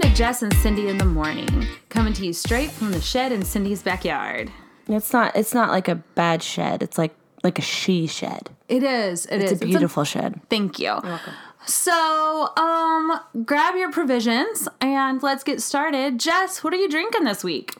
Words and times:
Welcome 0.00 0.14
to 0.14 0.18
Jess 0.18 0.42
and 0.42 0.54
Cindy 0.54 0.88
in 0.88 0.96
the 0.96 1.04
morning, 1.04 1.66
coming 1.90 2.14
to 2.14 2.24
you 2.24 2.32
straight 2.32 2.70
from 2.70 2.90
the 2.90 3.02
shed 3.02 3.32
in 3.32 3.44
Cindy's 3.44 3.82
backyard. 3.82 4.50
It's 4.88 5.12
not. 5.12 5.36
It's 5.36 5.52
not 5.52 5.68
like 5.68 5.88
a 5.88 5.96
bad 5.96 6.42
shed. 6.42 6.82
It's 6.82 6.96
like 6.96 7.14
like 7.44 7.58
a 7.58 7.62
she 7.62 8.06
shed. 8.06 8.48
It 8.68 8.82
is. 8.82 9.26
It 9.26 9.42
It's 9.42 9.52
is. 9.52 9.62
a 9.62 9.66
beautiful 9.66 10.04
shed. 10.04 10.40
thank 10.48 10.78
you. 10.78 10.86
You're 10.86 11.02
Welcome. 11.02 11.34
So, 11.66 12.48
um, 12.56 13.20
grab 13.44 13.76
your 13.76 13.92
provisions 13.92 14.68
and 14.80 15.22
let's 15.22 15.44
get 15.44 15.60
started. 15.60 16.18
Jess, 16.18 16.64
what 16.64 16.72
are 16.72 16.78
you 16.78 16.88
drinking 16.88 17.24
this 17.24 17.44
week? 17.44 17.74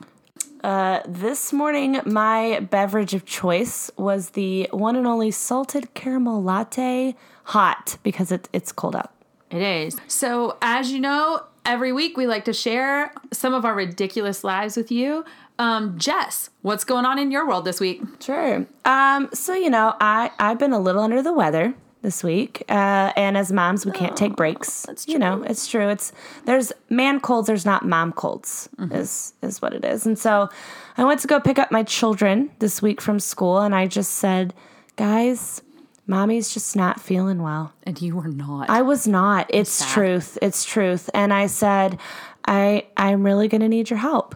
This 0.63 1.55
morning, 1.55 2.01
my 2.05 2.61
beverage 2.61 3.15
of 3.15 3.25
choice 3.25 3.91
was 3.97 4.31
the 4.31 4.69
one 4.73 4.95
and 4.97 5.07
only 5.07 5.31
salted 5.31 5.95
caramel 5.95 6.43
latte, 6.43 7.15
hot 7.45 7.97
because 8.03 8.31
it, 8.31 8.47
it's 8.53 8.73
cold 8.73 8.95
out. 8.95 9.11
It 9.51 9.63
is. 9.63 9.97
So, 10.07 10.59
as 10.61 10.93
you 10.93 11.01
know, 11.01 11.45
every 11.71 11.93
week 11.93 12.17
we 12.17 12.27
like 12.27 12.45
to 12.45 12.53
share 12.53 13.13
some 13.33 13.55
of 13.55 13.65
our 13.65 13.75
ridiculous 13.75 14.43
lives 14.43 14.77
with 14.77 14.91
you. 14.91 15.25
Um, 15.61 15.97
Jess, 15.97 16.51
what's 16.63 16.83
going 16.83 17.05
on 17.05 17.17
in 17.19 17.31
your 17.31 17.47
world 17.47 17.65
this 17.65 17.79
week? 17.79 18.03
Sure. 18.19 18.67
Um. 18.85 19.29
So 19.33 19.55
you 19.55 19.71
know, 19.71 19.95
I 20.01 20.31
I've 20.39 20.59
been 20.59 20.73
a 20.73 20.81
little 20.81 21.03
under 21.03 21.23
the 21.23 21.33
weather 21.33 21.75
this 22.03 22.25
week, 22.25 22.65
uh, 22.69 23.13
and 23.15 23.37
as 23.37 23.53
moms, 23.53 23.85
we 23.85 23.93
can't 23.93 24.17
take 24.17 24.35
breaks. 24.35 24.87
That's 24.87 25.07
You 25.07 25.19
know, 25.19 25.43
it's 25.43 25.69
true. 25.69 25.89
It's 25.91 26.13
there's 26.47 26.73
man 26.89 27.21
colds. 27.21 27.47
There's 27.47 27.67
not 27.67 27.87
mom 27.87 28.13
colds. 28.13 28.69
Is 28.91 29.35
is 29.43 29.63
what 29.63 29.73
it 29.73 29.85
is. 29.85 30.07
And 30.07 30.19
so, 30.19 30.49
I 30.97 31.05
went 31.05 31.21
to 31.21 31.29
go 31.29 31.39
pick 31.39 31.59
up 31.59 31.71
my 31.71 31.85
children 31.85 32.51
this 32.59 32.83
week 32.83 33.01
from 33.01 33.21
school, 33.21 33.59
and 33.59 33.75
I 33.75 33.87
just 33.87 34.13
said, 34.13 34.55
guys, 34.97 35.63
mommy's 36.11 36.53
just 36.53 36.75
not 36.77 37.01
feeling 37.01 37.41
well. 37.41 37.73
And 37.85 38.03
you 38.03 38.17
were 38.17 38.29
not. 38.29 38.69
I 38.69 38.83
was 38.83 39.07
not. 39.07 39.47
It's 39.49 39.91
truth. 39.93 40.37
It's 40.43 40.65
truth. 40.65 41.09
And 41.15 41.33
I 41.33 41.47
said, 41.47 41.99
I 42.47 42.87
I'm 42.97 43.25
really 43.25 43.49
gonna 43.49 43.69
need 43.69 43.89
your 43.89 44.01
help. 44.01 44.35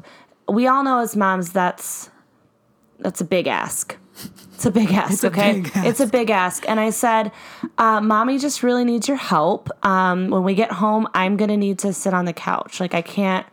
We 0.49 0.67
all 0.67 0.85
know 0.85 1.01
as 1.01 1.17
moms 1.17 1.53
that's 1.53 2.09
that's 3.01 3.21
a 3.21 3.25
big 3.25 3.49
ask. 3.49 3.97
It's 4.55 4.65
a 4.65 4.71
big 4.71 4.93
ask, 4.93 5.25
okay? 5.25 5.55
big 5.61 5.73
ask. 5.75 5.87
It's 5.87 6.01
a 6.01 6.07
big 6.07 6.31
ask. 6.31 6.67
And 6.69 6.79
I 6.79 6.91
said, 6.91 7.33
uh, 7.77 8.01
Mommy 8.01 8.39
just 8.39 8.63
really 8.63 8.85
needs 8.85 9.09
your 9.09 9.17
help. 9.17 9.69
Um, 9.85 10.31
when 10.31 10.45
we 10.45 10.55
get 10.55 10.71
home, 10.71 11.09
I'm 11.13 11.37
gonna 11.37 11.57
need 11.57 11.81
to 11.81 11.93
sit 11.93 12.15
on 12.15 12.25
the 12.25 12.33
couch. 12.33 12.79
Like 12.79 12.95
I 12.95 13.03
can't 13.03 13.47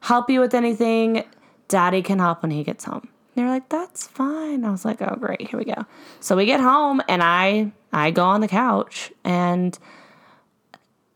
help 0.00 0.28
you 0.28 0.40
with 0.40 0.54
anything. 0.54 1.24
Daddy 1.68 2.02
can 2.02 2.18
help 2.18 2.42
when 2.42 2.50
he 2.50 2.62
gets 2.64 2.84
home. 2.84 3.08
They're 3.34 3.48
like, 3.48 3.68
that's 3.70 4.06
fine. 4.06 4.64
I 4.64 4.70
was 4.70 4.84
like, 4.84 5.00
oh 5.00 5.16
great, 5.16 5.48
here 5.48 5.58
we 5.58 5.64
go. 5.64 5.86
So 6.20 6.36
we 6.36 6.44
get 6.46 6.60
home 6.60 7.00
and 7.08 7.22
I 7.22 7.72
I 7.92 8.10
go 8.10 8.24
on 8.24 8.40
the 8.40 8.48
couch 8.48 9.12
and 9.24 9.78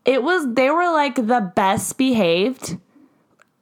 it 0.05 0.23
was 0.23 0.51
they 0.53 0.69
were 0.71 0.89
like 0.91 1.15
the 1.15 1.51
best 1.55 1.97
behaved 1.97 2.77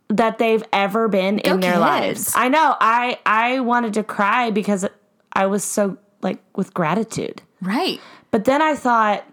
that 0.10 0.38
they've 0.38 0.64
ever 0.72 1.08
been 1.08 1.40
in 1.40 1.60
their 1.60 1.72
kids. 1.74 1.82
lives. 1.82 2.34
I 2.36 2.48
know. 2.48 2.76
I 2.80 3.20
I 3.26 3.60
wanted 3.62 3.94
to 3.96 4.04
cry 4.04 4.52
because 4.52 4.86
I 5.34 5.48
was 5.48 5.64
so 5.64 5.98
like 6.22 6.40
with 6.56 6.74
gratitude. 6.74 7.42
right. 7.62 8.00
But 8.32 8.46
then 8.46 8.62
I 8.62 8.76
thought, 8.76 9.26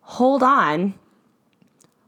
hold 0.00 0.42
on. 0.42 0.94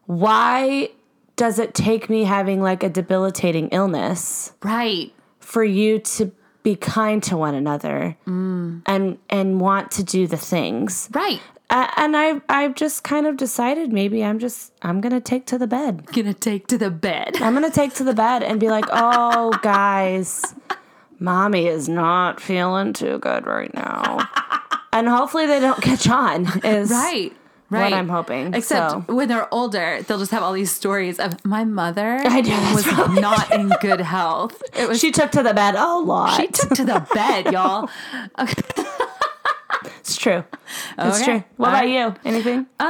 Why 0.07 0.91
does 1.37 1.59
it 1.59 1.75
take 1.75 2.09
me 2.11 2.25
having 2.25 2.61
like 2.63 2.83
a 2.83 2.89
debilitating 2.89 3.69
illness 3.69 4.53
Right. 4.63 5.13
for 5.41 5.63
you 5.65 5.99
to 6.01 6.33
be 6.69 6.77
kind 6.77 7.22
to 7.22 7.36
one 7.36 7.55
another 7.55 8.16
and 8.27 9.19
and 9.30 9.61
want 9.61 9.91
to 9.92 10.02
do 10.02 10.27
the 10.27 10.36
things? 10.36 11.08
Right. 11.12 11.41
Uh, 11.70 11.86
and 11.97 12.16
I 12.16 12.41
I've 12.48 12.74
just 12.74 13.05
kind 13.05 13.27
of 13.27 13.36
decided 13.36 13.92
maybe 13.92 14.22
I'm 14.24 14.38
just 14.38 14.72
I'm 14.83 15.00
gonna 15.00 15.20
take 15.20 15.46
to 15.46 15.58
the 15.58 15.66
bed. 15.66 16.06
Gonna 16.12 16.34
take 16.34 16.66
to 16.69 16.78
the 16.78 16.91
bed. 16.91 17.36
I'm 17.41 17.55
gonna 17.55 17.70
take 17.70 17.94
to 17.94 18.05
the 18.05 18.14
bed 18.14 18.42
and 18.42 18.61
be 18.61 18.69
like, 18.69 18.84
oh 18.92 19.50
guys, 19.62 20.55
mommy 21.18 21.67
is 21.67 21.89
not 21.89 22.40
feeling 22.40 22.92
too 22.92 23.18
good 23.18 23.46
right 23.46 23.73
now, 23.73 24.28
and 24.92 25.08
hopefully 25.08 25.46
they 25.46 25.61
don't 25.61 25.80
catch 25.80 26.08
on. 26.08 26.46
Is 26.64 26.90
Right. 26.90 27.33
Right. 27.70 27.92
I'm 27.92 28.08
hoping, 28.08 28.55
Except 28.55 28.90
so. 29.06 29.14
when 29.14 29.29
they're 29.29 29.52
older, 29.52 30.01
they'll 30.06 30.18
just 30.18 30.30
have 30.30 30.42
all 30.42 30.55
these 30.55 30.73
stories 30.73 31.18
of 31.18 31.45
my 31.45 31.64
mother 31.64 32.18
I 32.24 32.40
know, 32.40 32.73
was 32.74 32.84
probably- 32.86 33.20
not 33.20 33.52
in 33.52 33.68
good 33.83 34.01
health. 34.01 34.62
It 34.74 34.89
was 34.89 34.98
She 34.98 35.11
took 35.11 35.30
to 35.33 35.42
the 35.42 35.52
bed 35.52 35.74
a 35.74 35.98
lot. 35.98 36.40
she 36.40 36.46
took 36.46 36.70
to 36.70 36.84
the 36.84 37.07
bed, 37.12 37.52
y'all. 37.52 37.90
it's 39.98 40.17
true. 40.17 40.45
It's 40.98 41.17
Okay. 41.20 41.24
true. 41.24 41.45
What 41.57 41.68
All 41.68 41.74
about 41.74 41.84
right. 41.84 41.89
you? 41.90 42.14
Anything? 42.24 42.58
Um, 42.80 42.86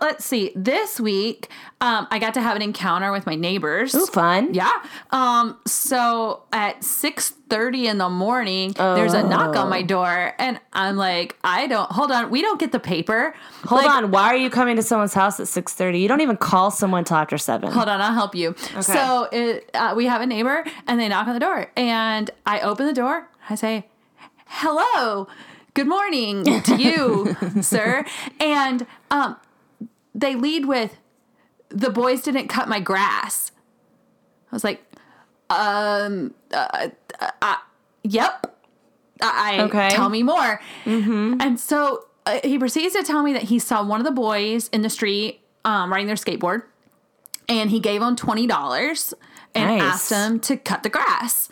let's 0.00 0.24
see. 0.24 0.52
This 0.54 0.98
week, 1.00 1.48
um, 1.80 2.06
I 2.10 2.18
got 2.18 2.34
to 2.34 2.40
have 2.40 2.56
an 2.56 2.62
encounter 2.62 3.12
with 3.12 3.26
my 3.26 3.34
neighbors. 3.34 3.94
Ooh, 3.94 4.06
fun. 4.06 4.54
Yeah. 4.54 4.70
Um, 5.10 5.58
so 5.66 6.42
at 6.52 6.80
6:30 6.80 7.84
in 7.86 7.98
the 7.98 8.08
morning, 8.08 8.72
there's 8.76 9.12
a 9.12 9.22
knock 9.22 9.56
on 9.56 9.68
my 9.68 9.82
door 9.82 10.34
and 10.38 10.58
I'm 10.72 10.96
like, 10.96 11.36
I 11.44 11.66
don't 11.66 11.90
hold 11.90 12.10
on, 12.10 12.30
we 12.30 12.42
don't 12.42 12.58
get 12.60 12.72
the 12.72 12.80
paper. 12.80 13.34
Hold 13.64 13.84
Like, 13.84 13.90
on. 13.90 14.10
Why 14.10 14.24
are 14.28 14.36
you 14.36 14.50
coming 14.50 14.76
to 14.76 14.82
someone's 14.82 15.14
house 15.14 15.38
at 15.40 15.48
six 15.48 15.72
thirty? 15.72 15.98
You 16.00 16.08
don't 16.08 16.20
even 16.20 16.36
call 16.36 16.70
someone 16.70 17.04
till 17.04 17.16
after 17.16 17.38
seven. 17.38 17.70
Hold 17.72 17.88
on, 17.88 18.00
I'll 18.00 18.12
help 18.14 18.34
you. 18.34 18.54
So 18.80 19.28
it, 19.32 19.70
uh, 19.74 19.94
we 19.96 20.06
have 20.06 20.20
a 20.20 20.26
neighbor, 20.26 20.64
and 20.86 20.98
they 21.00 21.08
knock 21.08 21.26
on 21.26 21.34
the 21.34 21.40
door, 21.40 21.70
and 21.76 22.30
I 22.46 22.60
open 22.60 22.86
the 22.86 22.92
door. 22.92 23.28
I 23.50 23.54
say, 23.56 23.86
"Hello, 24.46 25.26
good 25.74 25.86
morning 25.86 26.44
to 26.62 26.76
you, 26.76 27.36
sir." 27.62 28.04
And 28.40 28.86
um, 29.10 29.36
they 30.14 30.34
lead 30.34 30.66
with, 30.66 30.96
"The 31.68 31.90
boys 31.90 32.22
didn't 32.22 32.48
cut 32.48 32.68
my 32.68 32.80
grass." 32.80 33.50
I 34.50 34.54
was 34.54 34.64
like, 34.64 34.82
"Um, 35.50 36.34
uh, 36.52 36.88
uh, 37.20 37.30
uh, 37.42 37.56
yep." 38.02 38.50
I 39.20 39.60
Okay. 39.62 39.90
tell 39.90 40.08
me 40.10 40.22
more. 40.22 40.60
And 40.84 41.58
so 41.58 42.06
uh, 42.26 42.40
he 42.44 42.58
proceeds 42.58 42.94
to 42.94 43.02
tell 43.02 43.22
me 43.22 43.32
that 43.32 43.42
he 43.44 43.58
saw 43.58 43.84
one 43.84 44.00
of 44.00 44.04
the 44.04 44.10
boys 44.12 44.68
in 44.68 44.82
the 44.82 44.90
street 44.90 45.40
um, 45.64 45.90
riding 45.90 46.06
their 46.06 46.16
skateboard, 46.16 46.62
and 47.48 47.70
he 47.70 47.80
gave 47.80 48.02
him 48.02 48.16
twenty 48.16 48.46
dollars 48.46 49.14
and 49.54 49.78
Nice. 49.78 49.82
asked 49.82 50.10
him 50.12 50.40
to 50.40 50.56
cut 50.56 50.82
the 50.82 50.88
grass. 50.90 51.48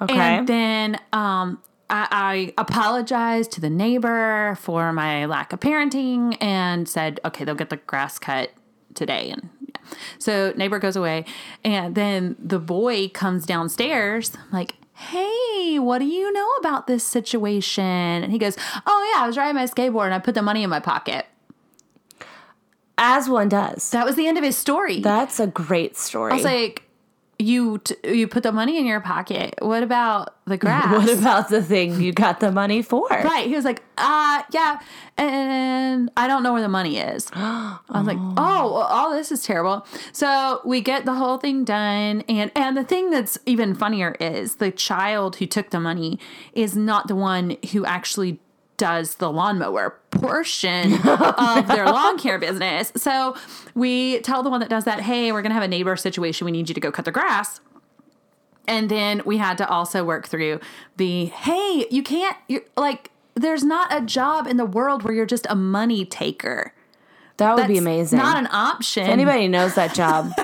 Okay. 0.00 0.14
And 0.18 0.46
then 0.46 0.98
um, 1.12 1.60
I, 1.90 2.08
I 2.10 2.54
apologized 2.56 3.52
to 3.52 3.60
the 3.60 3.68
neighbor 3.68 4.56
for 4.60 4.92
my 4.92 5.26
lack 5.26 5.52
of 5.52 5.60
parenting 5.60 6.36
and 6.40 6.88
said, 6.88 7.20
okay, 7.24 7.44
they'll 7.44 7.56
get 7.56 7.70
the 7.70 7.78
grass 7.78 8.18
cut 8.18 8.52
today. 8.94 9.30
And 9.30 9.50
yeah. 9.60 9.80
so 10.18 10.52
neighbor 10.56 10.78
goes 10.78 10.96
away, 10.96 11.24
and 11.64 11.94
then 11.94 12.36
the 12.38 12.58
boy 12.58 13.08
comes 13.08 13.44
downstairs, 13.44 14.32
like. 14.52 14.76
Hey, 14.92 15.78
what 15.78 16.00
do 16.00 16.04
you 16.04 16.30
know 16.30 16.46
about 16.58 16.86
this 16.86 17.02
situation? 17.02 17.82
And 17.82 18.30
he 18.30 18.36
goes, 18.36 18.54
Oh, 18.84 19.12
yeah, 19.14 19.24
I 19.24 19.26
was 19.26 19.38
riding 19.38 19.54
my 19.54 19.64
skateboard 19.64 20.04
and 20.04 20.12
I 20.12 20.18
put 20.18 20.34
the 20.34 20.42
money 20.42 20.62
in 20.62 20.68
my 20.68 20.78
pocket. 20.78 21.24
As 22.98 23.26
one 23.26 23.48
does. 23.48 23.88
That 23.92 24.04
was 24.04 24.16
the 24.16 24.26
end 24.26 24.36
of 24.36 24.44
his 24.44 24.58
story. 24.58 25.00
That's 25.00 25.40
a 25.40 25.46
great 25.46 25.96
story. 25.96 26.32
I 26.32 26.34
was 26.34 26.44
like, 26.44 26.89
you 27.40 27.78
t- 27.78 27.96
you 28.04 28.28
put 28.28 28.42
the 28.42 28.52
money 28.52 28.78
in 28.78 28.86
your 28.86 29.00
pocket. 29.00 29.54
What 29.60 29.82
about 29.82 30.36
the 30.46 30.56
grass? 30.64 30.92
what 30.92 31.18
about 31.18 31.48
the 31.48 31.62
thing 31.62 32.00
you 32.00 32.12
got 32.12 32.40
the 32.40 32.52
money 32.52 32.82
for? 32.82 33.08
right? 33.08 33.46
He 33.46 33.54
was 33.54 33.64
like, 33.64 33.82
uh, 33.98 34.42
yeah, 34.52 34.80
and 35.16 36.10
I 36.16 36.26
don't 36.26 36.42
know 36.42 36.52
where 36.52 36.62
the 36.62 36.68
money 36.68 36.98
is. 36.98 37.30
I 37.34 37.78
was 37.88 38.06
like, 38.06 38.18
oh, 38.18 38.72
well, 38.72 38.82
all 38.82 39.10
this 39.12 39.32
is 39.32 39.42
terrible. 39.42 39.86
So 40.12 40.60
we 40.64 40.80
get 40.80 41.04
the 41.04 41.14
whole 41.14 41.38
thing 41.38 41.64
done, 41.64 42.22
and 42.28 42.50
and 42.54 42.76
the 42.76 42.84
thing 42.84 43.10
that's 43.10 43.38
even 43.46 43.74
funnier 43.74 44.16
is 44.20 44.56
the 44.56 44.70
child 44.70 45.36
who 45.36 45.46
took 45.46 45.70
the 45.70 45.80
money 45.80 46.18
is 46.52 46.76
not 46.76 47.08
the 47.08 47.16
one 47.16 47.56
who 47.72 47.84
actually 47.84 48.40
does 48.80 49.16
the 49.16 49.30
lawnmower 49.30 50.00
portion 50.10 50.94
of 51.06 51.68
their 51.68 51.84
lawn 51.84 52.18
care 52.18 52.38
business. 52.38 52.90
So 52.96 53.36
we 53.74 54.20
tell 54.20 54.42
the 54.42 54.48
one 54.48 54.60
that 54.60 54.70
does 54.70 54.84
that, 54.84 55.00
hey, 55.02 55.32
we're 55.32 55.42
gonna 55.42 55.54
have 55.54 55.62
a 55.62 55.68
neighbor 55.68 55.94
situation. 55.96 56.46
We 56.46 56.50
need 56.50 56.70
you 56.70 56.74
to 56.74 56.80
go 56.80 56.90
cut 56.90 57.04
the 57.04 57.12
grass. 57.12 57.60
And 58.66 58.88
then 58.88 59.20
we 59.26 59.36
had 59.36 59.58
to 59.58 59.68
also 59.68 60.02
work 60.02 60.28
through 60.28 60.60
the 60.96 61.26
hey, 61.26 61.86
you 61.90 62.02
can't 62.02 62.36
you're 62.48 62.62
like 62.74 63.10
there's 63.34 63.62
not 63.62 63.94
a 63.94 64.00
job 64.00 64.46
in 64.46 64.56
the 64.56 64.64
world 64.64 65.02
where 65.02 65.12
you're 65.12 65.26
just 65.26 65.46
a 65.50 65.54
money 65.54 66.06
taker. 66.06 66.72
That 67.36 67.56
would 67.56 67.68
be 67.68 67.78
amazing. 67.78 68.18
Not 68.18 68.38
an 68.38 68.48
option. 68.50 69.04
Anybody 69.04 69.46
knows 69.46 69.74
that 69.74 69.94
job. 69.94 70.32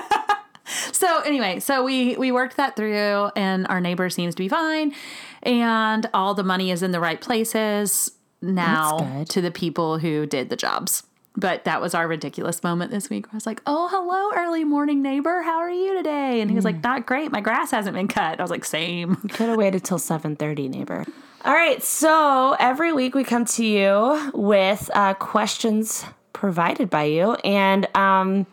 So 0.91 1.21
anyway, 1.21 1.61
so 1.61 1.83
we 1.83 2.17
we 2.17 2.33
worked 2.33 2.57
that 2.57 2.75
through, 2.75 3.31
and 3.37 3.65
our 3.67 3.79
neighbor 3.79 4.09
seems 4.09 4.35
to 4.35 4.43
be 4.43 4.49
fine, 4.49 4.93
and 5.41 6.09
all 6.13 6.33
the 6.33 6.43
money 6.43 6.71
is 6.71 6.83
in 6.83 6.91
the 6.91 6.99
right 6.99 7.21
places 7.21 8.16
now 8.41 9.23
to 9.29 9.41
the 9.41 9.51
people 9.51 9.99
who 9.99 10.25
did 10.25 10.49
the 10.49 10.55
jobs. 10.55 11.03
But 11.39 11.65
that 11.65 11.81
was 11.81 11.93
our 11.93 12.07
ridiculous 12.07 12.63
moment 12.63 12.89
this 12.89 13.11
week. 13.11 13.27
I 13.31 13.35
was 13.35 13.45
like, 13.45 13.61
"Oh, 13.67 13.87
hello, 13.91 14.31
early 14.35 14.63
morning 14.63 15.03
neighbor. 15.03 15.43
How 15.43 15.57
are 15.59 15.69
you 15.69 15.95
today?" 15.95 16.41
And 16.41 16.49
he 16.49 16.55
was 16.55 16.65
like, 16.65 16.81
"Not 16.83 17.05
great. 17.05 17.31
My 17.31 17.41
grass 17.41 17.69
hasn't 17.69 17.95
been 17.95 18.07
cut." 18.07 18.39
I 18.39 18.41
was 18.41 18.49
like, 18.49 18.65
"Same." 18.65 19.15
Could 19.17 19.49
have 19.49 19.57
waited 19.57 19.83
till 19.83 19.99
7:30, 19.99 20.67
neighbor. 20.67 21.05
All 21.45 21.53
right, 21.53 21.81
so 21.83 22.55
every 22.59 22.91
week 22.91 23.13
we 23.13 23.23
come 23.23 23.45
to 23.45 23.63
you 23.63 24.31
with 24.33 24.89
uh, 24.95 25.13
questions 25.13 26.03
provided 26.33 26.89
by 26.89 27.03
you, 27.03 27.33
and 27.43 27.87
um, 27.95 28.47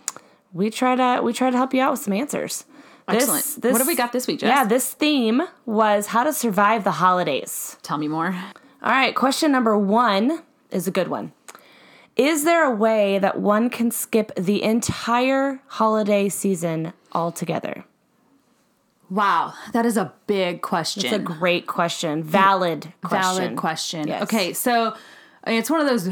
we 0.52 0.69
try 0.69 0.94
to 0.94 1.22
we 1.22 1.32
try 1.32 1.50
to 1.50 1.56
help 1.56 1.72
you 1.72 1.80
out 1.80 1.92
with 1.92 2.00
some 2.00 2.12
answers. 2.12 2.64
This- 3.08 3.22
Excellent. 3.22 3.62
this- 3.62 3.72
what 3.72 3.78
have 3.80 3.87
we 3.88 3.96
got 3.96 4.12
this 4.12 4.26
week, 4.26 4.40
Jess? 4.40 4.48
Yeah, 4.48 4.64
this 4.66 4.92
theme 4.92 5.42
was 5.64 6.08
how 6.08 6.22
to 6.25 6.34
survive 6.34 6.84
the 6.84 6.90
holidays. 6.92 7.78
Tell 7.82 7.96
me 7.96 8.08
more. 8.08 8.34
All 8.84 8.90
right, 8.92 9.14
question 9.14 9.50
number 9.50 9.78
one 9.78 10.42
is 10.70 10.86
a 10.86 10.90
good 10.90 11.08
one. 11.08 11.32
Is 12.16 12.44
there 12.44 12.64
a 12.64 12.70
way 12.70 13.19
that 13.19 13.40
one 13.40 13.70
can 13.70 13.90
skip 13.90 14.31
the 14.36 14.62
entire 14.62 15.60
holiday 15.66 16.28
season 16.28 16.92
altogether? 17.12 17.84
Wow, 19.10 19.54
that 19.72 19.86
is 19.86 19.96
a 19.96 20.12
big 20.26 20.60
question. 20.62 21.04
It's 21.04 21.14
a 21.14 21.19
great 21.19 21.66
question. 21.66 22.22
Valid 22.22 22.92
question. 23.02 23.20
valid 23.38 23.56
question. 23.56 24.06
Yes. 24.08 24.22
Okay, 24.25 24.52
so 24.52 24.94
it's 25.46 25.70
one 25.70 25.80
of 25.80 25.87
those 25.87 26.10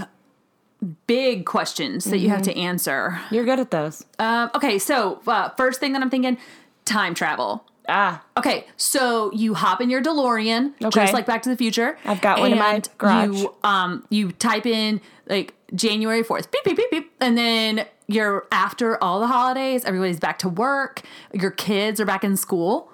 big 1.06 1.44
questions 1.46 2.04
that 2.06 2.18
you 2.18 2.30
have 2.30 2.40
Mm-hmm. 2.42 2.52
to 2.52 2.58
answer. 2.58 3.20
You're 3.30 3.44
good 3.44 3.60
at 3.60 3.70
those. 3.70 4.04
Um, 4.18 4.50
okay, 4.54 4.78
so 4.78 5.20
uh, 5.26 5.50
first 5.50 5.78
thing 5.78 5.92
that 5.92 6.02
I'm 6.02 6.10
thinking, 6.10 6.38
time 6.84 7.14
travel. 7.14 7.64
Ah, 7.88 8.22
Okay, 8.36 8.66
so 8.76 9.32
you 9.32 9.54
hop 9.54 9.80
in 9.80 9.90
your 9.90 10.00
DeLorean, 10.02 10.72
Okay. 10.84 11.00
just 11.00 11.12
like 11.12 11.26
Back 11.26 11.42
to 11.42 11.48
the 11.48 11.56
Future. 11.56 11.98
I've 12.04 12.20
got 12.20 12.38
one 12.38 12.52
in 12.52 12.58
my 12.58 12.80
garage. 12.98 13.26
You 13.40 13.54
um 13.64 14.04
you 14.08 14.32
type 14.32 14.66
in 14.66 15.00
like 15.26 15.54
January 15.74 16.22
fourth, 16.22 16.50
beep 16.52 16.64
beep 16.64 16.76
beep 16.76 16.90
beep, 16.90 17.12
and 17.20 17.36
then 17.36 17.86
you're 18.06 18.46
after 18.52 19.02
all 19.02 19.18
the 19.20 19.26
holidays. 19.26 19.84
Everybody's 19.84 20.20
back 20.20 20.38
to 20.40 20.48
work. 20.48 21.00
Your 21.32 21.50
kids 21.50 22.00
are 22.00 22.04
back 22.04 22.22
in 22.24 22.36
school. 22.36 22.88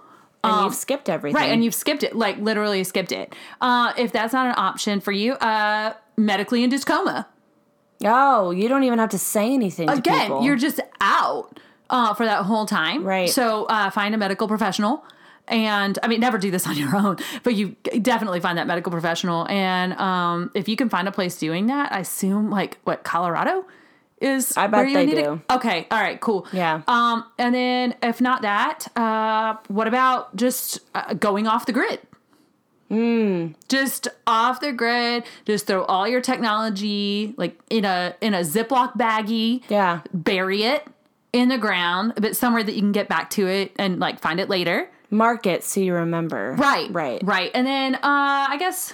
and 0.45 0.65
you've 0.65 0.75
skipped 0.75 1.09
everything. 1.11 1.37
Um, 1.37 1.43
Right, 1.43 1.53
and 1.53 1.65
you've 1.65 1.75
skipped 1.75 2.03
it, 2.05 2.15
like 2.17 2.39
literally 2.39 2.83
skipped 2.85 3.11
it. 3.13 3.35
Uh, 3.61 3.93
if 3.99 4.13
that's 4.13 4.33
not 4.33 4.47
an 4.47 4.55
option 4.57 5.01
for 5.01 5.11
you, 5.13 5.33
uh, 5.35 5.95
medically 6.17 6.63
induced 6.65 6.87
coma. 6.87 7.27
Oh, 8.05 8.53
you 8.53 8.69
don't 8.69 8.85
even 8.85 9.01
have 9.01 9.09
to 9.11 9.19
say 9.19 9.53
anything 9.53 9.89
to 9.89 9.93
Again, 9.95 10.43
you're 10.45 10.55
just 10.57 10.79
out 11.01 11.59
uh, 11.91 12.15
for 12.15 12.25
that 12.25 12.45
whole 12.45 12.67
time. 12.67 13.05
Right. 13.05 13.31
So 13.31 13.65
uh, 13.65 13.91
find 13.91 14.15
a 14.15 14.19
medical 14.19 14.49
professional. 14.49 15.05
And 15.47 15.99
I 16.03 16.09
mean, 16.09 16.21
never 16.21 16.39
do 16.39 16.51
this 16.51 16.67
on 16.69 16.77
your 16.77 16.95
own, 16.95 17.17
but 17.43 17.55
you 17.55 17.77
definitely 18.03 18.41
find 18.41 18.59
that 18.59 18.67
medical 18.67 18.93
professional. 18.93 19.49
And 19.49 19.95
um, 19.95 20.51
if 20.55 20.69
you 20.69 20.77
can 20.77 20.89
find 20.89 21.09
a 21.09 21.13
place 21.13 21.39
doing 21.39 21.67
that, 21.67 21.93
I 21.93 22.01
assume 22.01 22.51
like 22.51 22.79
what 22.85 23.05
Colorado 23.05 23.65
is. 24.21 24.57
I 24.57 24.67
bet 24.67 24.79
where 24.79 24.89
you 24.89 24.95
they 24.95 25.23
do. 25.23 25.41
okay. 25.51 25.87
All 25.91 26.01
right. 26.01 26.21
Cool. 26.21 26.47
Yeah. 26.53 26.83
Um, 26.87 27.25
and 27.39 27.55
then 27.55 27.95
if 28.03 28.21
not 28.21 28.43
that, 28.43 28.89
uh, 28.97 29.57
what 29.69 29.89
about 29.89 30.35
just 30.37 30.81
uh, 30.95 31.15
going 31.15 31.47
off 31.47 31.67
the 31.67 31.73
grid? 31.73 32.01
Hmm. 32.89 33.49
Just 33.69 34.09
off 34.27 34.61
the 34.61 34.73
grid. 34.73 35.25
Just 35.45 35.67
throw 35.67 35.85
all 35.85 36.09
your 36.09 36.23
technology 36.23 37.35
like 37.37 37.59
in 37.69 37.85
a 37.85 38.15
in 38.23 38.33
a 38.33 38.41
Ziploc 38.41 38.97
baggie 38.97 39.63
yeah. 39.69 40.01
bury 40.15 40.63
it 40.63 40.87
in 41.33 41.49
the 41.49 41.59
ground, 41.59 42.15
but 42.17 42.37
somewhere 42.37 42.63
that 42.63 42.73
you 42.75 42.81
can 42.81 42.93
get 42.93 43.09
back 43.09 43.31
to 43.31 43.47
it 43.47 43.73
and 43.79 43.99
like 43.99 44.21
find 44.21 44.41
it 44.41 44.49
later. 44.49 44.91
Mark 45.11 45.47
it 45.47 45.65
so 45.65 45.81
you 45.81 45.95
remember. 45.95 46.55
Right. 46.59 46.91
Right. 46.93 47.21
Right. 47.25 47.51
And 47.55 47.67
then 47.67 47.95
uh 47.97 48.01
I 48.05 48.57
guess 48.59 48.93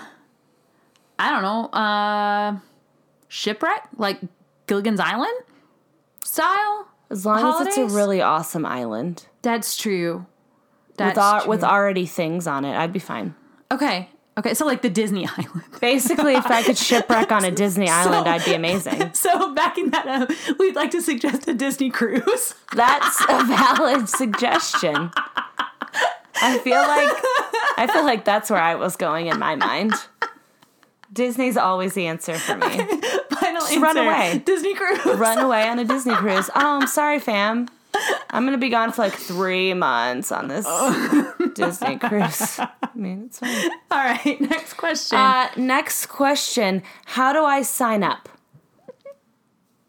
I 1.19 1.31
don't 1.31 1.43
know, 1.43 1.67
uh 1.79 2.59
shipwreck, 3.29 3.89
like 3.97 4.21
Gilligan's 4.67 5.01
Island 5.01 5.35
style. 6.25 6.89
As 7.11 7.25
long 7.27 7.61
as 7.61 7.67
it's 7.69 7.77
a 7.77 7.87
really 7.87 8.21
awesome 8.23 8.65
island 8.67 9.27
That's 9.43 9.77
true. 9.77 10.27
That's 10.97 11.17
with 11.17 11.25
al- 11.25 11.41
true. 11.43 11.51
with 11.51 11.65
already 11.65 12.07
things 12.07 12.47
on 12.47 12.65
it, 12.65 12.75
I'd 12.77 12.93
be 12.93 12.99
fine. 12.99 13.35
Okay. 13.71 14.09
Okay. 14.37 14.55
So 14.55 14.67
like 14.67 14.83
the 14.83 14.91
Disney 14.91 15.27
Island. 15.39 15.63
Basically, 15.81 16.35
if 16.35 16.47
I 16.47 16.63
could 16.63 16.77
shipwreck 16.79 17.31
on 17.33 17.45
a 17.45 17.51
Disney 17.63 17.89
island, 17.89 18.29
I'd 18.29 18.45
be 18.45 18.55
amazing. 18.55 19.13
So 19.25 19.55
backing 19.55 19.91
that 19.91 20.07
up, 20.07 20.59
we'd 20.59 20.75
like 20.75 20.91
to 20.91 21.01
suggest 21.01 21.49
a 21.49 21.55
Disney 21.55 21.89
cruise. 21.89 22.55
That's 22.75 23.21
a 23.29 23.45
valid 23.45 24.09
suggestion. 24.09 25.11
I 26.43 26.59
feel 26.59 26.77
like 26.77 27.11
I 27.79 27.89
feel 27.91 28.05
like 28.05 28.25
that's 28.25 28.51
where 28.51 28.61
I 28.61 28.75
was 28.75 28.97
going 28.97 29.29
in 29.29 29.39
my 29.39 29.55
mind. 29.55 29.95
Disney's 31.13 31.57
always 31.57 31.95
the 31.95 32.07
answer 32.07 32.35
for 32.35 32.57
me. 32.57 32.69
Final 32.69 33.63
answer. 33.63 33.81
run 33.81 33.97
away. 33.97 34.43
Disney 34.45 34.75
cruise. 34.75 35.05
Run 35.05 35.39
away 35.39 35.69
on 35.69 35.79
a 35.79 35.85
Disney 35.85 36.15
cruise. 36.15 36.51
Oh, 36.55 36.81
I'm 36.81 36.87
sorry, 36.87 37.21
fam. 37.21 37.69
I'm 38.31 38.45
gonna 38.45 38.59
be 38.59 38.69
gone 38.71 38.93
for 38.93 39.03
like 39.03 39.15
three 39.15 39.75
months 39.75 40.33
on 40.33 40.49
this 40.49 40.67
oh. 40.69 41.44
Disney 41.55 41.99
cruise. 42.09 42.59
I 42.59 42.69
mean, 42.95 43.25
it's 43.27 43.39
fine. 43.39 43.71
All 43.91 43.99
right. 43.99 44.41
Next 44.41 44.75
question. 44.75 45.19
Uh, 45.19 45.49
next 45.57 46.07
question: 46.07 46.83
How 47.07 47.33
do 47.33 47.45
I 47.45 47.63
sign 47.63 48.03
up? 48.03 48.29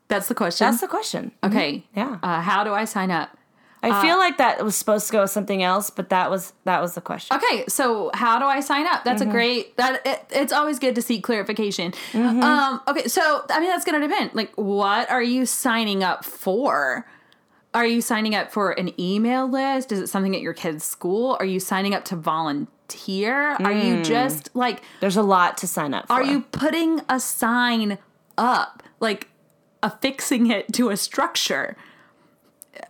That's 0.08 0.28
the 0.28 0.36
question. 0.36 0.66
That's 0.66 0.82
the 0.82 0.88
question. 0.88 1.32
okay. 1.44 1.84
Yeah. 1.96 2.20
Uh, 2.22 2.42
how 2.42 2.64
do 2.64 2.72
I 2.74 2.86
sign 2.86 3.12
up? 3.12 3.38
I 3.84 4.02
feel 4.02 4.18
like 4.18 4.38
that 4.40 4.64
was 4.66 4.76
supposed 4.76 5.06
to 5.08 5.12
go 5.14 5.22
with 5.22 5.30
something 5.32 5.62
else, 5.62 5.92
but 5.92 6.10
that 6.10 6.32
was 6.32 6.54
that 6.64 6.82
was 6.82 6.96
the 6.96 7.02
question. 7.02 7.38
Okay, 7.38 7.66
so 7.68 8.10
how 8.16 8.40
do 8.40 8.46
I 8.46 8.60
sign 8.60 8.88
up? 8.88 9.04
That's 9.04 9.22
a 9.22 9.28
great 9.28 9.78
that 9.78 10.02
it, 10.06 10.26
it's 10.32 10.52
always 10.52 10.80
good 10.80 10.96
to 10.96 11.04
seek 11.04 11.24
clarification. 11.24 11.94
Um, 12.16 12.82
okay, 12.88 13.08
so 13.08 13.46
I 13.50 13.60
mean 13.60 13.70
that's 13.70 13.86
going 13.86 14.02
to 14.02 14.08
depend. 14.08 14.32
Like, 14.34 14.52
what 14.56 15.10
are 15.12 15.22
you 15.22 15.46
signing 15.46 16.04
up 16.04 16.26
for? 16.26 17.06
Are 17.76 17.86
you 17.86 18.02
signing 18.02 18.34
up 18.34 18.54
for 18.54 18.72
an 18.72 18.98
email 19.00 19.50
list? 19.50 19.92
Is 19.92 20.00
it 20.00 20.08
something 20.08 20.34
at 20.34 20.42
your 20.42 20.54
kid's 20.54 20.86
school? 20.86 21.36
Are 21.42 21.46
you 21.46 21.60
signing 21.60 21.94
up 21.94 22.06
to 22.06 22.16
volunteer? 22.16 23.58
Are 23.60 23.74
you 23.74 23.98
hmm. 23.98 24.04
just 24.04 24.50
like 24.56 24.82
There's 25.02 25.18
a 25.18 25.22
lot 25.22 25.58
to 25.58 25.68
sign 25.68 25.94
up 25.94 26.08
for. 26.08 26.14
are 26.14 26.24
you 26.24 26.42
putting 26.42 27.02
a 27.10 27.20
sign 27.20 27.98
up, 28.38 28.82
like 29.02 29.28
affixing 29.84 30.50
it 30.50 30.72
to 30.74 30.90
a 30.90 30.96
structure? 30.96 31.76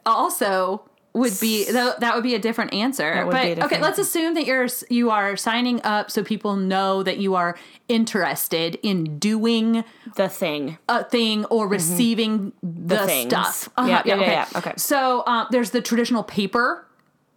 Also, 0.05 0.87
would 1.15 1.39
be 1.39 1.65
that, 1.71 2.01
that 2.01 2.13
would 2.13 2.23
be 2.23 2.35
a 2.35 2.39
different 2.39 2.73
answer. 2.73 3.25
but 3.25 3.41
different 3.41 3.63
okay, 3.71 3.81
let's 3.81 3.97
assume 3.97 4.33
that 4.35 4.45
you're 4.45 4.67
you 4.89 5.09
are 5.09 5.35
signing 5.37 5.81
up 5.83 6.11
so 6.11 6.23
people 6.23 6.55
know 6.57 7.01
that 7.03 7.17
you 7.17 7.35
are 7.35 7.57
interested 7.87 8.77
in 8.83 9.17
doing 9.17 9.83
the 10.15 10.29
thing? 10.29 10.77
a 10.89 11.03
thing 11.03 11.45
or 11.45 11.67
receiving 11.67 12.51
the, 12.61 12.95
Mm-hmm. 12.95 13.05
things. 13.07 13.29
stuff. 13.29 13.69
Yeah, 13.77 14.01
yeah, 14.05 14.15
yeah, 14.15 14.21
yeah. 14.31 14.47
Okay. 14.57 14.73
So 14.77 15.23
um, 15.25 15.47
there's 15.51 15.71
the 15.71 15.81
traditional 15.81 16.23
paper 16.23 16.85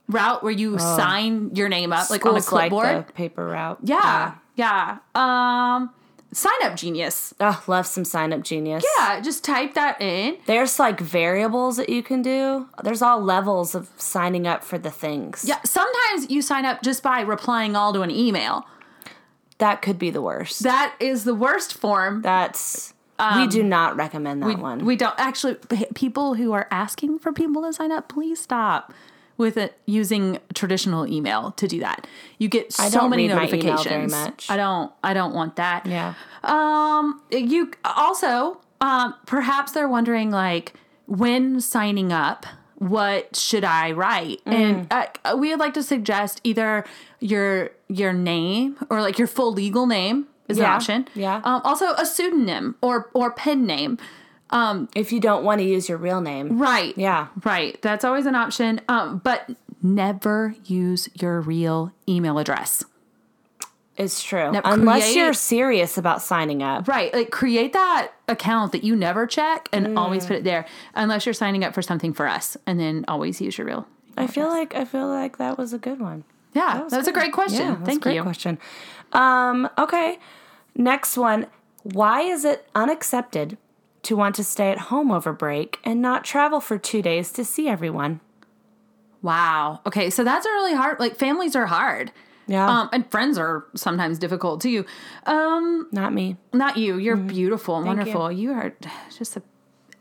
route 0.08 0.42
where 0.42 0.52
you 0.52 0.78
sign 0.78 1.54
your 1.54 1.68
name 1.68 1.92
up 1.92 2.10
like 2.10 2.24
on 2.26 2.32
a 2.32 2.34
like 2.36 2.44
clipboard. 2.44 3.06
the 3.08 3.12
paper 3.12 3.46
route. 3.46 3.78
yeah, 3.82 4.34
yeah. 4.56 4.98
Um, 5.14 5.90
sign 6.32 6.62
up 6.62 6.76
genius. 6.76 7.34
Oh, 7.40 7.62
love 7.66 7.86
some 7.86 8.04
sign 8.04 8.32
up 8.32 8.42
genius. 8.42 8.84
Yeah, 8.98 9.20
just 9.20 9.44
type 9.44 9.74
that 9.74 10.00
in. 10.00 10.38
There's 10.46 10.78
like 10.78 11.00
variables 11.00 11.76
that 11.76 11.88
you 11.88 12.02
can 12.02 12.22
do. 12.22 12.68
There's 12.82 13.02
all 13.02 13.20
levels 13.22 13.74
of 13.74 13.90
signing 13.96 14.46
up 14.46 14.64
for 14.64 14.78
the 14.78 14.90
things. 14.90 15.44
Yeah, 15.46 15.60
sometimes 15.64 16.30
you 16.30 16.42
sign 16.42 16.64
up 16.64 16.82
just 16.82 17.02
by 17.02 17.20
replying 17.20 17.76
all 17.76 17.92
to 17.92 18.02
an 18.02 18.10
email. 18.10 18.66
That 19.58 19.82
could 19.82 19.98
be 19.98 20.10
the 20.10 20.22
worst. 20.22 20.62
That 20.62 20.94
is 21.00 21.24
the 21.24 21.34
worst 21.34 21.74
form. 21.74 22.22
That's 22.22 22.94
we 23.36 23.48
do 23.48 23.64
not 23.64 23.96
recommend 23.96 24.42
that 24.42 24.58
one. 24.58 24.80
Um, 24.80 24.86
We 24.86 24.94
don't 24.94 25.18
actually 25.18 25.56
people 25.94 26.34
who 26.34 26.52
are 26.52 26.68
asking 26.70 27.18
for 27.18 27.32
people 27.32 27.62
to 27.62 27.72
sign 27.72 27.90
up, 27.90 28.08
please 28.08 28.40
stop 28.40 28.92
with 29.38 29.56
it 29.56 29.78
using 29.86 30.38
traditional 30.52 31.06
email 31.06 31.52
to 31.52 31.66
do 31.66 31.80
that. 31.80 32.06
You 32.36 32.48
get 32.48 32.72
so 32.72 32.82
I 32.82 32.90
don't 32.90 33.08
many 33.08 33.28
read 33.28 33.36
my 33.36 33.46
email 33.48 33.74
notifications. 33.74 34.12
very 34.12 34.24
much. 34.24 34.50
I 34.50 34.56
don't 34.56 34.92
I 35.02 35.14
don't 35.14 35.32
want 35.34 35.56
that. 35.56 35.86
yeah. 35.86 36.14
Um, 36.44 37.22
you 37.30 37.70
also, 37.84 38.60
um, 38.80 39.14
perhaps 39.26 39.72
they're 39.72 39.88
wondering 39.88 40.30
like 40.30 40.74
when 41.06 41.60
signing 41.60 42.12
up, 42.12 42.44
what 42.76 43.34
should 43.34 43.64
I 43.64 43.92
write? 43.92 44.44
Mm. 44.44 44.52
And 44.52 44.86
uh, 44.92 45.36
we 45.38 45.50
would 45.50 45.58
like 45.58 45.74
to 45.74 45.82
suggest 45.82 46.40
either 46.44 46.84
your 47.20 47.70
your 47.88 48.12
name 48.12 48.76
or 48.90 49.00
like 49.00 49.18
your 49.18 49.28
full 49.28 49.52
legal 49.52 49.86
name 49.86 50.26
is 50.48 50.58
an 50.58 50.64
option. 50.64 51.08
yeah. 51.14 51.40
Um, 51.44 51.60
also 51.64 51.92
a 51.94 52.04
pseudonym 52.06 52.76
or 52.82 53.10
or 53.14 53.30
pen 53.30 53.66
name. 53.66 53.98
If 54.50 55.12
you 55.12 55.20
don't 55.20 55.44
want 55.44 55.60
to 55.60 55.64
use 55.66 55.88
your 55.88 55.98
real 55.98 56.20
name. 56.20 56.58
Right. 56.58 56.96
Yeah. 56.96 57.28
Right. 57.44 57.80
That's 57.82 58.04
always 58.04 58.26
an 58.26 58.34
option. 58.34 58.80
Um, 58.88 59.18
but 59.22 59.50
never 59.82 60.54
use 60.64 61.08
your 61.14 61.40
real 61.40 61.92
email 62.08 62.38
address. 62.38 62.84
It's 63.96 64.22
true. 64.22 64.52
Now, 64.52 64.60
Unless 64.64 65.02
create- 65.04 65.16
you're 65.16 65.32
serious 65.32 65.98
about 65.98 66.22
signing 66.22 66.62
up. 66.62 66.86
Right. 66.86 67.12
Like 67.12 67.30
create 67.32 67.72
that 67.72 68.12
account 68.28 68.70
that 68.72 68.84
you 68.84 68.94
never 68.94 69.26
check 69.26 69.68
and 69.72 69.98
always 69.98 70.24
Mm. 70.24 70.28
put 70.28 70.36
it 70.36 70.44
there 70.44 70.66
unless 70.94 71.26
you're 71.26 71.32
signing 71.32 71.64
up 71.64 71.74
for 71.74 71.82
something 71.82 72.12
for 72.12 72.28
us 72.28 72.56
and 72.64 72.78
then 72.78 73.04
always 73.08 73.40
use 73.40 73.58
your 73.58 73.66
real. 73.66 73.86
I 74.16 74.28
feel 74.28 74.48
like 74.48 74.74
I 74.74 74.84
feel 74.84 75.08
like 75.08 75.38
that 75.38 75.58
was 75.58 75.72
a 75.72 75.78
good 75.78 75.98
one. 76.00 76.22
Yeah. 76.54 76.84
That 76.88 76.96
was, 76.98 77.08
a 77.08 77.12
great 77.12 77.32
question. 77.32 77.66
Yeah, 77.66 77.84
Thank 77.84 78.02
great 78.02 78.14
you. 78.16 78.22
question. 78.22 78.58
Um, 79.12 79.68
okay. 79.76 80.18
Next 80.76 81.16
one. 81.16 81.46
Why 81.82 82.22
is 82.22 82.44
it 82.44 82.68
unaccepted 82.76 83.58
to 84.08 84.16
want 84.16 84.34
to 84.36 84.42
stay 84.44 84.70
at 84.70 84.78
home 84.78 85.10
over 85.12 85.34
break 85.34 85.78
and 85.84 86.00
not 86.00 86.24
travel 86.24 86.60
for 86.60 86.78
two 86.78 87.02
days 87.02 87.30
to 87.32 87.44
see 87.44 87.68
everyone? 87.68 88.20
Wow. 89.20 89.80
Okay. 89.84 90.08
So 90.08 90.24
that's 90.24 90.46
a 90.46 90.50
really 90.50 90.74
hard, 90.74 90.98
like 90.98 91.16
families 91.16 91.54
are 91.54 91.66
hard. 91.66 92.10
Yeah. 92.46 92.66
Um, 92.66 92.88
and 92.94 93.10
friends 93.10 93.36
are 93.36 93.66
sometimes 93.76 94.18
difficult 94.18 94.62
too. 94.62 94.86
Um, 95.26 95.88
not 95.92 96.14
me. 96.14 96.38
not 96.54 96.78
you. 96.78 96.96
You're 96.96 97.16
beautiful 97.16 97.76
and 97.76 97.86
Mm-hmm. 97.86 97.96
Thank 97.98 98.08
you. 98.08 98.18
wonderful. 98.18 98.32
You. 98.32 98.52
are 98.52 98.74
just 99.18 99.36
a 99.36 99.42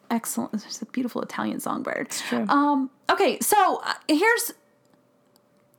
excellent. 0.09 0.53
It's 0.53 0.81
a 0.81 0.85
beautiful 0.85 1.21
Italian 1.21 1.59
songbird. 1.59 2.07
It's 2.07 2.21
true. 2.21 2.45
Um, 2.47 2.89
okay, 3.11 3.37
so 3.41 3.81
uh, 3.83 3.93
here's 4.07 4.53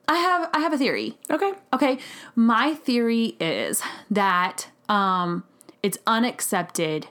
I 0.06 0.16
have 0.18 0.50
I 0.52 0.60
have 0.60 0.74
a 0.74 0.78
theory. 0.78 1.16
Okay. 1.30 1.52
Okay, 1.72 1.98
my 2.34 2.74
theory 2.74 3.36
is 3.40 3.80
that 4.10 4.68
um, 4.90 5.44
it's 5.82 5.96
unaccepted 6.06 7.06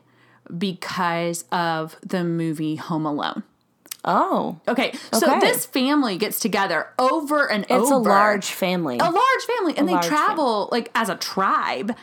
because 0.55 1.45
of 1.51 1.95
the 2.01 2.23
movie 2.23 2.75
Home 2.75 3.05
Alone. 3.05 3.43
Oh, 4.05 4.57
Okay, 4.67 4.93
so 5.11 5.27
Okay. 5.29 5.39
this 5.41 5.65
family 5.65 6.17
gets 6.17 6.39
together 6.39 6.87
over 6.97 7.49
and 7.49 7.63
it's 7.69 7.91
over. 7.91 7.95
a 7.95 7.97
large 7.97 8.45
family. 8.51 8.97
a 8.99 9.03
large 9.09 9.43
family, 9.57 9.77
and 9.77 9.87
they 9.87 9.93
large 9.93 10.05
travel 10.05 10.69
like 10.71 10.89
as 10.95 11.09
a 11.09 11.15
tribe. 11.15 11.95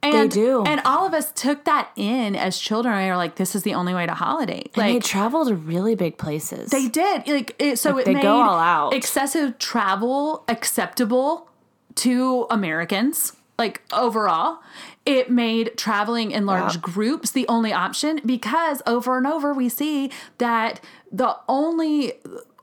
And, 0.00 0.30
do. 0.30 0.62
and 0.64 0.80
all 0.84 1.06
of 1.06 1.12
us 1.12 1.32
took 1.32 1.64
that 1.64 1.90
in 1.96 2.36
as 2.36 2.56
children. 2.58 2.96
We 2.96 3.10
were 3.10 3.16
like, 3.16 3.34
"This 3.34 3.56
is 3.56 3.64
the 3.64 3.74
only 3.74 3.94
way 3.94 4.06
to 4.06 4.14
holiday." 4.14 4.62
and 4.74 4.84
they 4.84 4.94
Like 4.94 5.02
travel 5.04 5.44
to 5.44 5.54
really 5.56 5.96
big 5.96 6.18
places. 6.18 6.70
they 6.70 6.86
did, 6.86 7.26
like 7.26 7.56
it, 7.58 7.80
so 7.80 7.90
Like, 7.90 8.02
it 8.02 8.04
they 8.06 8.14
made 8.14 8.22
go 8.22 8.40
all 8.40 8.58
out. 8.60 8.94
excessive 8.94 9.58
travel 9.58 10.44
acceptable 10.48 11.48
to 11.96 12.46
Americans. 12.48 13.32
Like 13.58 13.82
overall, 13.92 14.58
it 15.04 15.30
made 15.30 15.76
traveling 15.76 16.30
in 16.30 16.46
large 16.46 16.80
groups 16.80 17.32
the 17.32 17.46
only 17.48 17.72
option 17.72 18.20
because 18.24 18.80
over 18.86 19.18
and 19.18 19.26
over 19.26 19.52
we 19.52 19.68
see 19.68 20.12
that 20.38 20.80
the 21.10 21.36
only 21.48 22.12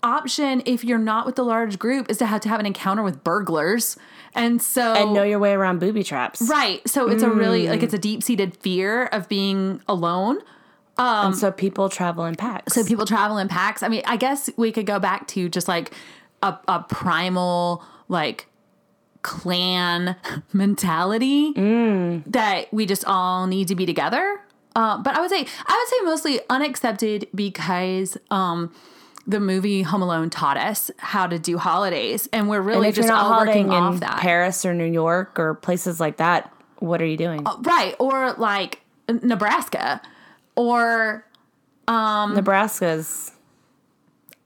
option 0.02 0.62
if 0.66 0.84
you're 0.86 0.98
not 0.98 1.26
with 1.26 1.36
the 1.36 1.44
large 1.44 1.80
group 1.80 2.10
is 2.10 2.18
to 2.20 2.26
have 2.26 2.40
to 2.42 2.48
have 2.50 2.60
an 2.62 2.66
encounter 2.66 3.04
with 3.04 3.24
burglars. 3.26 3.98
And 4.34 4.62
so 4.62 4.94
and 4.94 5.14
know 5.14 5.24
your 5.24 5.40
way 5.40 5.52
around 5.54 5.80
booby 5.80 6.04
traps. 6.04 6.42
Right. 6.44 6.88
So 6.88 7.10
it's 7.10 7.24
a 7.24 7.30
really 7.30 7.68
like 7.68 7.82
Mm. 7.82 7.84
it's 7.84 7.94
a 7.94 7.98
deep 7.98 8.24
seated 8.24 8.56
fear 8.58 9.08
of 9.08 9.28
being 9.28 9.82
alone. 9.90 10.40
and 10.98 11.36
so 11.36 11.52
people 11.52 11.90
travel 11.90 12.24
in 12.24 12.36
packs. 12.36 12.74
So 12.74 12.86
people 12.86 13.06
travel 13.06 13.38
in 13.38 13.50
packs. 13.50 13.84
I 13.84 13.90
mean, 13.90 14.04
I 14.06 14.16
guess 14.16 14.50
we 14.56 14.72
could 14.72 14.86
go 14.86 14.98
back 14.98 15.28
to 15.30 15.50
just 15.50 15.68
like 15.68 15.92
a, 16.42 16.58
a 16.70 16.86
primal 16.88 17.84
like 18.08 18.48
clan 19.26 20.16
mentality 20.54 21.52
that 22.28 22.68
we 22.72 22.86
just 22.86 23.04
all 23.06 23.48
need 23.48 23.68
to 23.70 23.76
be 23.76 23.86
together. 23.86 24.40
Uh, 24.76 24.98
but 25.02 25.18
I 25.18 25.22
would 25.22 25.30
say 25.32 25.46
I 25.68 25.78
would 25.80 25.88
say 26.00 26.06
mostly 26.06 26.40
unaccepted 26.50 27.28
because 27.34 28.18
um, 28.30 28.72
the 29.26 29.40
movie 29.40 29.82
Home 29.82 30.02
Alone 30.04 30.30
taught 30.30 30.58
us 30.58 30.92
how 30.98 31.26
to 31.28 31.40
do 31.40 31.58
holidays, 31.58 32.30
and 32.32 32.48
we're 32.50 32.62
really 32.62 32.88
you're 32.88 32.94
just 32.94 33.10
all 33.10 33.32
working 33.40 33.68
in 33.68 33.72
off 33.72 34.00
that. 34.02 34.20
Paris 34.20 34.64
or 34.66 34.74
New 34.74 34.86
York 34.92 35.40
or 35.40 35.56
places 35.56 36.00
like 36.00 36.18
that, 36.18 36.54
what 36.80 37.02
are 37.02 37.06
you 37.06 37.18
doing? 37.18 37.42
Right. 37.62 37.96
Or 38.00 38.34
like 38.34 38.82
Nebraska. 39.10 40.02
Or 40.56 41.26
Um, 41.88 42.36
Nebraska's 42.36 43.32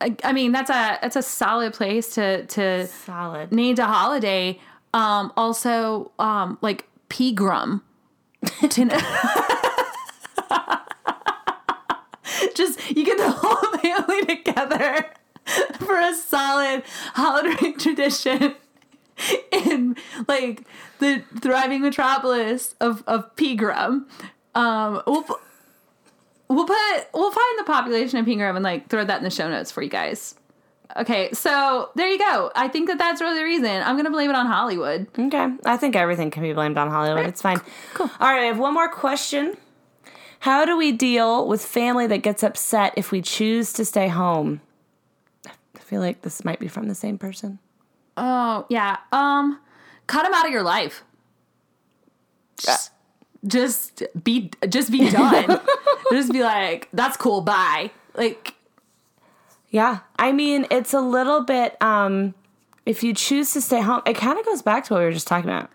I, 0.02 0.16
I 0.24 0.32
mean 0.34 0.52
that's 0.54 0.70
a 0.70 0.98
that's 1.02 1.16
a 1.18 1.22
solid 1.22 1.74
place 1.74 2.14
to 2.16 2.46
to 2.46 2.88
solid. 2.88 3.52
need 3.52 3.80
a 3.80 3.86
holiday. 3.86 4.60
Um 4.94 5.32
also 5.38 6.12
um 6.20 6.58
like 6.62 6.88
Pegram. 7.10 7.82
To- 8.70 8.86
Just 12.56 12.80
you 12.96 13.06
get 13.06 13.18
the 13.18 13.32
whole 13.32 13.80
family 13.80 14.26
together 14.26 15.06
for 15.80 15.98
a 16.00 16.14
solid 16.16 16.84
holiday 17.14 17.72
tradition 17.78 18.56
in 19.52 19.96
like 20.28 20.64
the 21.00 21.24
thriving 21.42 21.82
metropolis 21.82 22.76
of 22.80 23.04
of 23.08 23.36
Pegram. 23.36 24.08
Um, 24.56 25.02
we'll 25.06 25.26
we'll 26.48 26.66
put 26.68 27.08
we'll 27.14 27.32
find 27.32 27.60
the 27.60 27.64
population 27.66 28.20
of 28.20 28.26
Pegram 28.26 28.56
and 28.56 28.64
like 28.64 28.90
throw 28.90 29.04
that 29.04 29.18
in 29.18 29.24
the 29.24 29.30
show 29.30 29.50
notes 29.50 29.72
for 29.72 29.82
you 29.82 29.90
guys. 29.90 30.36
Okay, 30.98 31.32
so 31.34 31.92
there 31.96 32.10
you 32.10 32.18
go. 32.18 32.52
I 32.56 32.68
think 32.68 32.88
that 32.88 32.98
that's 32.98 33.22
really 33.22 33.38
the 33.38 33.44
reason. 33.44 33.66
I'm 33.84 33.96
gonna 33.96 34.10
blame 34.10 34.30
it 34.30 34.36
on 34.36 34.48
Hollywood. 34.48 35.08
Okay. 35.18 35.48
I 35.66 35.78
think 35.78 35.96
everything 35.96 36.32
can 36.32 36.42
be 36.42 36.54
blamed 36.54 36.78
on 36.78 36.90
Hollywood. 36.90 37.28
It's 37.28 37.42
fine. 37.42 37.62
Cool. 37.94 38.10
All 38.20 38.28
right, 38.28 38.44
I 38.44 38.46
have 38.46 38.58
one 38.58 38.74
more 38.74 38.90
question. 38.90 39.56
How 40.40 40.66
do 40.66 40.78
we 40.78 40.92
deal 40.92 41.48
with 41.48 41.64
family 41.64 42.08
that 42.08 42.20
gets 42.20 42.44
upset 42.44 42.94
if 42.96 43.12
we 43.12 43.22
choose 43.22 43.72
to 43.74 43.86
stay 43.86 44.08
home? 44.08 44.62
I 45.46 45.80
feel 45.80 46.02
like 46.02 46.22
this 46.24 46.44
might 46.44 46.60
be 46.60 46.68
from 46.68 46.88
the 46.88 46.96
same 46.96 47.18
person. 47.18 47.60
Oh 48.18 48.66
yeah. 48.70 48.98
Um, 49.12 49.60
cut 50.08 50.24
them 50.24 50.34
out 50.34 50.46
of 50.46 50.52
your 50.52 50.64
life. 50.64 51.04
Just, 52.58 52.92
just 53.46 54.04
be 54.24 54.52
just 54.68 54.92
be 54.92 55.10
done. 55.10 55.60
just 56.12 56.32
be 56.32 56.42
like, 56.42 56.90
that's 56.94 57.16
cool. 57.16 57.42
Bye. 57.42 57.92
Like 58.16 58.56
Yeah. 59.70 60.00
I 60.18 60.32
mean, 60.32 60.66
it's 60.72 60.94
a 60.94 61.02
little 61.02 61.42
bit 61.44 61.82
um 61.82 62.34
if 62.86 63.04
you 63.04 63.14
choose 63.14 63.54
to 63.54 63.62
stay 63.62 63.82
home, 63.82 64.02
it 64.06 64.16
kind 64.16 64.40
of 64.40 64.46
goes 64.46 64.62
back 64.62 64.86
to 64.86 64.94
what 64.94 65.00
we 65.00 65.06
were 65.06 65.12
just 65.12 65.28
talking 65.28 65.50
about. 65.50 65.70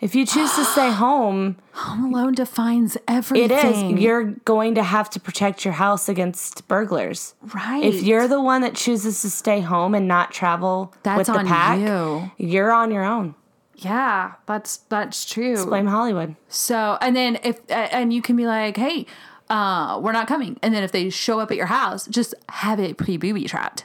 If 0.00 0.14
you 0.14 0.24
choose 0.26 0.52
to 0.54 0.64
stay 0.64 0.90
home, 1.06 1.56
Home 1.72 2.12
Alone 2.14 2.34
defines 2.34 2.96
everything. 3.08 3.50
It 3.90 3.96
is. 3.96 4.00
you're 4.02 4.24
going 4.44 4.74
to 4.76 4.82
have 4.82 5.10
to 5.10 5.20
protect 5.20 5.64
your 5.64 5.74
house 5.74 6.08
against 6.08 6.68
burglars. 6.68 7.34
right. 7.54 7.82
If 7.84 8.02
you're 8.02 8.28
the 8.28 8.40
one 8.42 8.60
that 8.62 8.74
chooses 8.76 9.22
to 9.22 9.30
stay 9.30 9.60
home 9.60 9.94
and 9.94 10.06
not 10.06 10.30
travel 10.30 10.94
That's 11.02 11.18
with 11.18 11.26
the 11.28 11.38
on 11.38 11.46
pack, 11.46 11.78
you. 11.80 12.30
you're 12.36 12.70
on 12.72 12.90
your 12.92 13.04
own. 13.04 13.34
yeah, 13.74 14.34
that's 14.46 14.78
that's 14.88 15.24
true. 15.24 15.64
Blame 15.64 15.86
Hollywood. 15.86 16.36
So, 16.48 16.98
and 17.00 17.16
then 17.16 17.38
if 17.42 17.60
and 17.68 18.12
you 18.12 18.22
can 18.22 18.36
be 18.36 18.46
like, 18.46 18.76
hey, 18.76 19.06
uh, 19.50 20.00
we're 20.02 20.12
not 20.12 20.28
coming. 20.28 20.58
And 20.62 20.74
then 20.74 20.82
if 20.82 20.92
they 20.92 21.10
show 21.10 21.40
up 21.40 21.50
at 21.50 21.56
your 21.56 21.66
house, 21.66 22.06
just 22.06 22.34
have 22.48 22.78
it 22.78 22.96
pre 22.96 23.16
booby 23.16 23.44
trapped. 23.44 23.84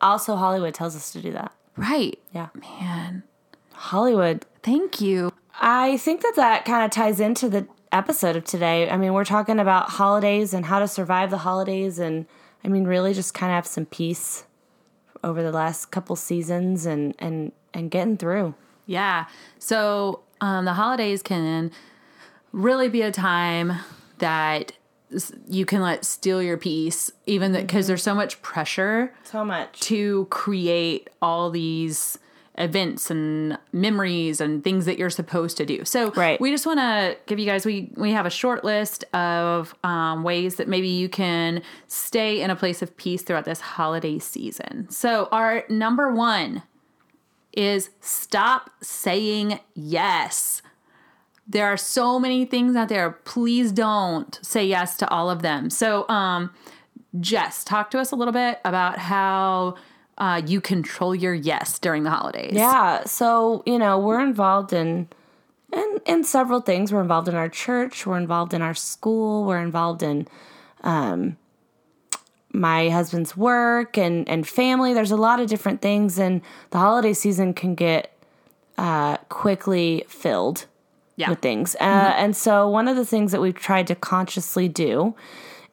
Also, 0.00 0.36
Hollywood 0.36 0.74
tells 0.74 0.96
us 0.96 1.12
to 1.12 1.20
do 1.20 1.32
that. 1.32 1.52
Right. 1.76 2.18
Yeah. 2.32 2.48
Man. 2.54 3.22
Hollywood. 3.72 4.46
Thank 4.62 5.00
you. 5.00 5.32
I 5.60 5.96
think 5.98 6.22
that 6.22 6.34
that 6.36 6.64
kind 6.64 6.84
of 6.84 6.90
ties 6.90 7.20
into 7.20 7.48
the 7.48 7.66
episode 7.92 8.36
of 8.36 8.44
today. 8.44 8.88
I 8.88 8.96
mean, 8.96 9.12
we're 9.12 9.24
talking 9.24 9.58
about 9.58 9.90
holidays 9.90 10.54
and 10.54 10.66
how 10.66 10.78
to 10.78 10.88
survive 10.88 11.30
the 11.30 11.38
holidays, 11.38 11.98
and 11.98 12.26
I 12.64 12.68
mean, 12.68 12.84
really 12.84 13.14
just 13.14 13.34
kind 13.34 13.50
of 13.50 13.56
have 13.56 13.66
some 13.66 13.86
peace 13.86 14.44
over 15.22 15.42
the 15.42 15.52
last 15.52 15.90
couple 15.90 16.16
seasons 16.16 16.86
and 16.86 17.14
and 17.18 17.52
and 17.74 17.90
getting 17.90 18.16
through. 18.16 18.54
Yeah. 18.86 19.26
So 19.58 20.20
um, 20.40 20.64
the 20.64 20.74
holidays 20.74 21.22
can 21.22 21.70
really 22.52 22.88
be 22.88 23.02
a 23.02 23.12
time 23.12 23.74
that 24.20 24.72
you 25.48 25.66
can 25.66 25.82
let 25.82 26.04
steal 26.04 26.40
your 26.42 26.56
peace, 26.56 27.10
even 27.26 27.52
because 27.52 27.86
there's 27.88 28.02
so 28.02 28.14
much 28.14 28.40
pressure 28.42 29.12
So 29.24 29.44
much. 29.44 29.80
to 29.80 30.26
create 30.30 31.10
all 31.20 31.50
these 31.50 32.16
events 32.58 33.10
and 33.10 33.58
memories 33.72 34.40
and 34.40 34.62
things 34.62 34.84
that 34.84 34.98
you're 34.98 35.10
supposed 35.10 35.56
to 35.56 35.64
do. 35.66 35.84
So 35.84 36.10
Right. 36.12 36.40
we 36.40 36.50
just 36.50 36.66
want 36.66 36.78
to 36.78 37.16
give 37.26 37.38
you 37.38 37.46
guys 37.46 37.64
we 37.64 37.90
we 37.96 38.12
have 38.12 38.26
a 38.26 38.30
short 38.30 38.64
list 38.64 39.02
of 39.14 39.74
um, 39.82 40.22
ways 40.22 40.56
that 40.56 40.68
maybe 40.68 40.88
you 40.88 41.08
can 41.08 41.62
stay 41.88 42.40
in 42.42 42.50
a 42.50 42.56
place 42.56 42.82
of 42.82 42.96
peace 42.96 43.22
throughout 43.22 43.46
this 43.46 43.60
holiday 43.60 44.18
season. 44.18 44.88
So 44.90 45.28
our 45.32 45.64
number 45.68 46.12
one 46.12 46.62
is 47.52 47.90
stop 48.00 48.70
saying 48.82 49.58
yes. 49.74 50.62
There 51.50 51.66
are 51.66 51.76
so 51.76 52.20
many 52.20 52.44
things 52.44 52.76
out 52.76 52.88
there. 52.88 53.10
Please 53.10 53.72
don't 53.72 54.38
say 54.40 54.64
yes 54.64 54.96
to 54.98 55.08
all 55.08 55.28
of 55.28 55.42
them. 55.42 55.68
So, 55.68 56.08
um, 56.08 56.50
Jess, 57.18 57.64
talk 57.64 57.90
to 57.90 57.98
us 57.98 58.12
a 58.12 58.16
little 58.16 58.32
bit 58.32 58.60
about 58.64 58.98
how 58.98 59.74
uh, 60.16 60.40
you 60.46 60.60
control 60.60 61.12
your 61.12 61.34
yes 61.34 61.80
during 61.80 62.04
the 62.04 62.10
holidays. 62.10 62.52
Yeah. 62.52 63.02
So, 63.04 63.64
you 63.66 63.80
know, 63.80 63.98
we're 63.98 64.20
involved 64.20 64.72
in 64.72 65.08
in 65.72 66.00
in 66.06 66.22
several 66.22 66.60
things. 66.60 66.92
We're 66.92 67.00
involved 67.00 67.26
in 67.26 67.34
our 67.34 67.48
church, 67.48 68.06
we're 68.06 68.18
involved 68.18 68.54
in 68.54 68.62
our 68.62 68.74
school, 68.74 69.44
we're 69.44 69.60
involved 69.60 70.04
in 70.04 70.28
um 70.82 71.36
my 72.52 72.90
husband's 72.90 73.36
work 73.36 73.98
and 73.98 74.28
and 74.28 74.46
family. 74.46 74.94
There's 74.94 75.10
a 75.10 75.16
lot 75.16 75.40
of 75.40 75.48
different 75.48 75.82
things 75.82 76.16
and 76.16 76.42
the 76.70 76.78
holiday 76.78 77.12
season 77.12 77.54
can 77.54 77.74
get 77.74 78.12
uh 78.78 79.16
quickly 79.28 80.04
filled 80.06 80.66
Yeah. 81.20 81.30
with 81.30 81.40
things. 81.40 81.76
Uh, 81.80 82.14
And 82.22 82.34
so, 82.36 82.52
one 82.68 82.88
of 82.88 82.96
the 82.96 83.04
things 83.04 83.32
that 83.32 83.40
we've 83.40 83.62
tried 83.68 83.86
to 83.88 83.94
consciously 83.94 84.68
do 84.68 85.14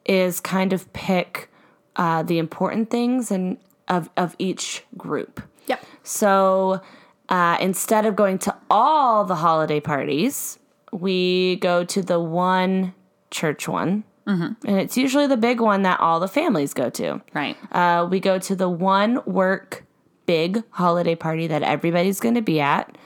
is 0.05 0.39
kind 0.39 0.73
of 0.73 0.91
pick 0.93 1.49
uh, 1.95 2.23
the 2.23 2.37
important 2.37 2.89
things 2.89 3.31
and 3.31 3.57
of 3.87 4.09
of 4.17 4.35
each 4.39 4.83
group. 4.97 5.41
Yep. 5.67 5.79
So 6.03 6.81
uh, 7.29 7.57
instead 7.59 8.05
of 8.05 8.15
going 8.15 8.39
to 8.39 8.55
all 8.69 9.25
the 9.25 9.35
holiday 9.35 9.79
parties, 9.79 10.59
we 10.91 11.57
go 11.57 11.83
to 11.83 12.01
the 12.01 12.19
one 12.19 12.93
church 13.31 13.67
one. 13.67 14.03
Mm-hmm. 14.25 14.67
And 14.67 14.79
it's 14.79 14.97
usually 14.97 15.27
the 15.27 15.37
big 15.37 15.61
one 15.61 15.83
that 15.83 15.99
all 15.99 16.19
the 16.19 16.27
families 16.27 16.73
go 16.73 16.89
to. 16.91 17.21
Right. 17.33 17.55
Uh, 17.71 18.07
we 18.09 18.19
go 18.19 18.39
to 18.39 18.55
the 18.55 18.69
one 18.69 19.21
work 19.25 19.85
big 20.25 20.63
holiday 20.71 21.15
party 21.15 21.47
that 21.47 21.63
everybody's 21.63 22.19
going 22.19 22.35
to 22.35 22.41
be 22.41 22.59
at. 22.59 22.97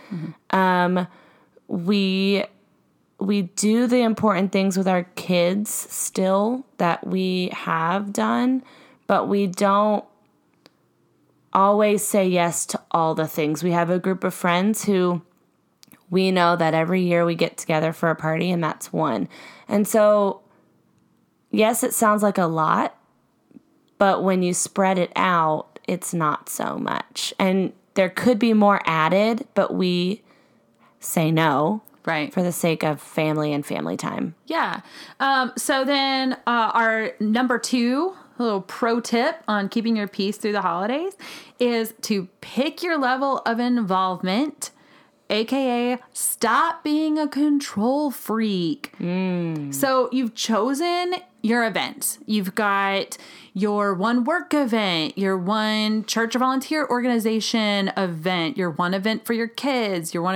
Um, 0.50 1.08
we 1.72 2.44
we 3.18 3.44
do 3.44 3.88
the 3.88 4.02
important 4.02 4.52
things 4.52 4.78
with 4.78 4.88
our 4.88 5.04
kids 5.16 5.70
still 5.70 6.66
that 6.78 7.06
we 7.06 7.50
have 7.54 8.12
done, 8.12 8.64
but 9.08 9.28
we 9.30 9.48
don't 9.48 10.04
always 11.54 12.06
say 12.06 12.28
yes 12.28 12.66
to 12.66 12.82
all 12.92 13.16
the 13.16 13.28
things. 13.28 13.64
We 13.64 13.72
have 13.72 13.90
a 13.90 14.00
group 14.00 14.24
of 14.24 14.34
friends 14.34 14.86
who 14.86 15.22
we 16.10 16.32
know 16.32 16.56
that 16.56 16.74
every 16.74 17.02
year 17.02 17.24
we 17.24 17.36
get 17.36 17.58
together 17.58 17.94
for 17.94 18.10
a 18.10 18.16
party, 18.16 18.52
and 18.52 18.62
that's 18.62 18.92
one. 18.92 19.30
And 19.68 19.88
so, 19.88 20.42
yes, 21.52 21.84
it 21.84 21.94
sounds 21.94 22.24
like 22.24 22.40
a 22.40 22.48
lot, 22.48 22.98
but 23.98 24.24
when 24.24 24.44
you 24.44 24.54
spread 24.54 24.98
it 24.98 25.12
out, 25.16 25.80
it's 25.88 26.14
not 26.14 26.50
so 26.50 26.78
much. 26.78 27.34
And 27.40 27.72
there 27.94 28.10
could 28.10 28.40
be 28.40 28.54
more 28.54 28.82
added, 28.86 29.48
but 29.54 29.74
we 29.74 30.24
say 31.02 31.32
no 31.32 31.82
Right. 32.06 32.34
for 32.34 32.42
the 32.42 32.52
sake 32.52 32.84
of 32.84 33.00
family 33.02 33.52
and 33.54 33.64
family 33.66 33.96
time. 33.98 34.34
Yeah. 34.48 34.82
Um, 35.20 35.52
so 35.58 35.84
then 35.86 36.34
uh, 36.48 36.72
our 36.74 37.12
number 37.20 37.60
two 37.60 38.16
little 38.40 38.62
pro 38.62 39.00
tip 39.00 39.36
on 39.48 39.70
keeping 39.70 39.96
your 39.96 40.08
peace 40.08 40.38
through 40.38 40.54
the 40.54 40.62
holidays 40.62 41.14
is 41.60 41.94
to 42.02 42.28
pick 42.42 42.82
your 42.82 42.98
level 42.98 43.38
of 43.46 43.60
involvement, 43.60 44.72
aka 45.30 46.00
stop 46.12 46.84
being 46.84 47.20
a 47.20 47.28
control 47.28 48.10
freak. 48.10 48.92
So 49.72 50.10
you've 50.12 50.34
chosen 50.34 51.16
your 51.44 51.66
events. 51.68 52.18
You've 52.26 52.56
got 52.56 53.16
your 53.54 53.94
one 53.94 54.24
work 54.24 54.56
event, 54.56 55.18
your 55.20 55.38
one 55.38 56.06
church 56.06 56.36
or 56.36 56.40
volunteer 56.40 56.88
organization 56.90 57.92
event, 57.96 58.58
your 58.58 58.72
one 58.72 58.96
event 58.96 59.26
for 59.26 59.34
your 59.34 59.48
kids, 59.48 60.16
your 60.16 60.24
one 60.24 60.34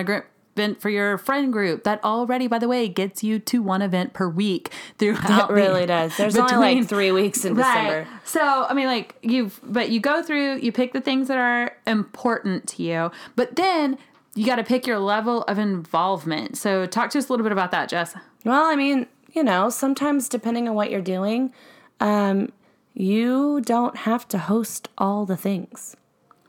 event 0.55 0.81
for 0.81 0.89
your 0.89 1.17
friend 1.17 1.51
group. 1.51 1.83
That 1.83 2.03
already, 2.03 2.47
by 2.47 2.59
the 2.59 2.67
way, 2.67 2.87
gets 2.87 3.23
you 3.23 3.39
to 3.39 3.61
one 3.61 3.81
event 3.81 4.13
per 4.13 4.27
week 4.27 4.71
throughout. 4.97 5.49
It 5.49 5.53
really 5.53 5.81
the- 5.81 5.87
does. 5.87 6.17
There's 6.17 6.37
only 6.37 6.55
like 6.55 6.87
three 6.87 7.11
weeks 7.11 7.45
in 7.45 7.55
December. 7.55 8.07
so, 8.23 8.65
I 8.69 8.73
mean, 8.73 8.87
like 8.87 9.15
you've, 9.21 9.59
but 9.63 9.89
you 9.89 9.99
go 9.99 10.23
through, 10.23 10.57
you 10.57 10.71
pick 10.71 10.93
the 10.93 11.01
things 11.01 11.27
that 11.27 11.37
are 11.37 11.75
important 11.85 12.67
to 12.69 12.83
you, 12.83 13.11
but 13.35 13.55
then 13.55 13.97
you 14.33 14.45
got 14.45 14.55
to 14.57 14.63
pick 14.63 14.87
your 14.87 14.99
level 14.99 15.43
of 15.43 15.57
involvement. 15.59 16.57
So, 16.57 16.85
talk 16.85 17.09
to 17.11 17.17
us 17.17 17.29
a 17.29 17.33
little 17.33 17.43
bit 17.43 17.51
about 17.51 17.71
that, 17.71 17.89
Jess. 17.89 18.15
Well, 18.43 18.65
I 18.65 18.75
mean, 18.75 19.07
you 19.33 19.43
know, 19.43 19.69
sometimes 19.69 20.29
depending 20.29 20.69
on 20.69 20.75
what 20.75 20.89
you're 20.91 21.01
doing, 21.01 21.53
um, 21.99 22.51
you 22.93 23.61
don't 23.61 23.97
have 23.97 24.27
to 24.29 24.37
host 24.37 24.87
all 24.97 25.25
the 25.25 25.37
things. 25.37 25.97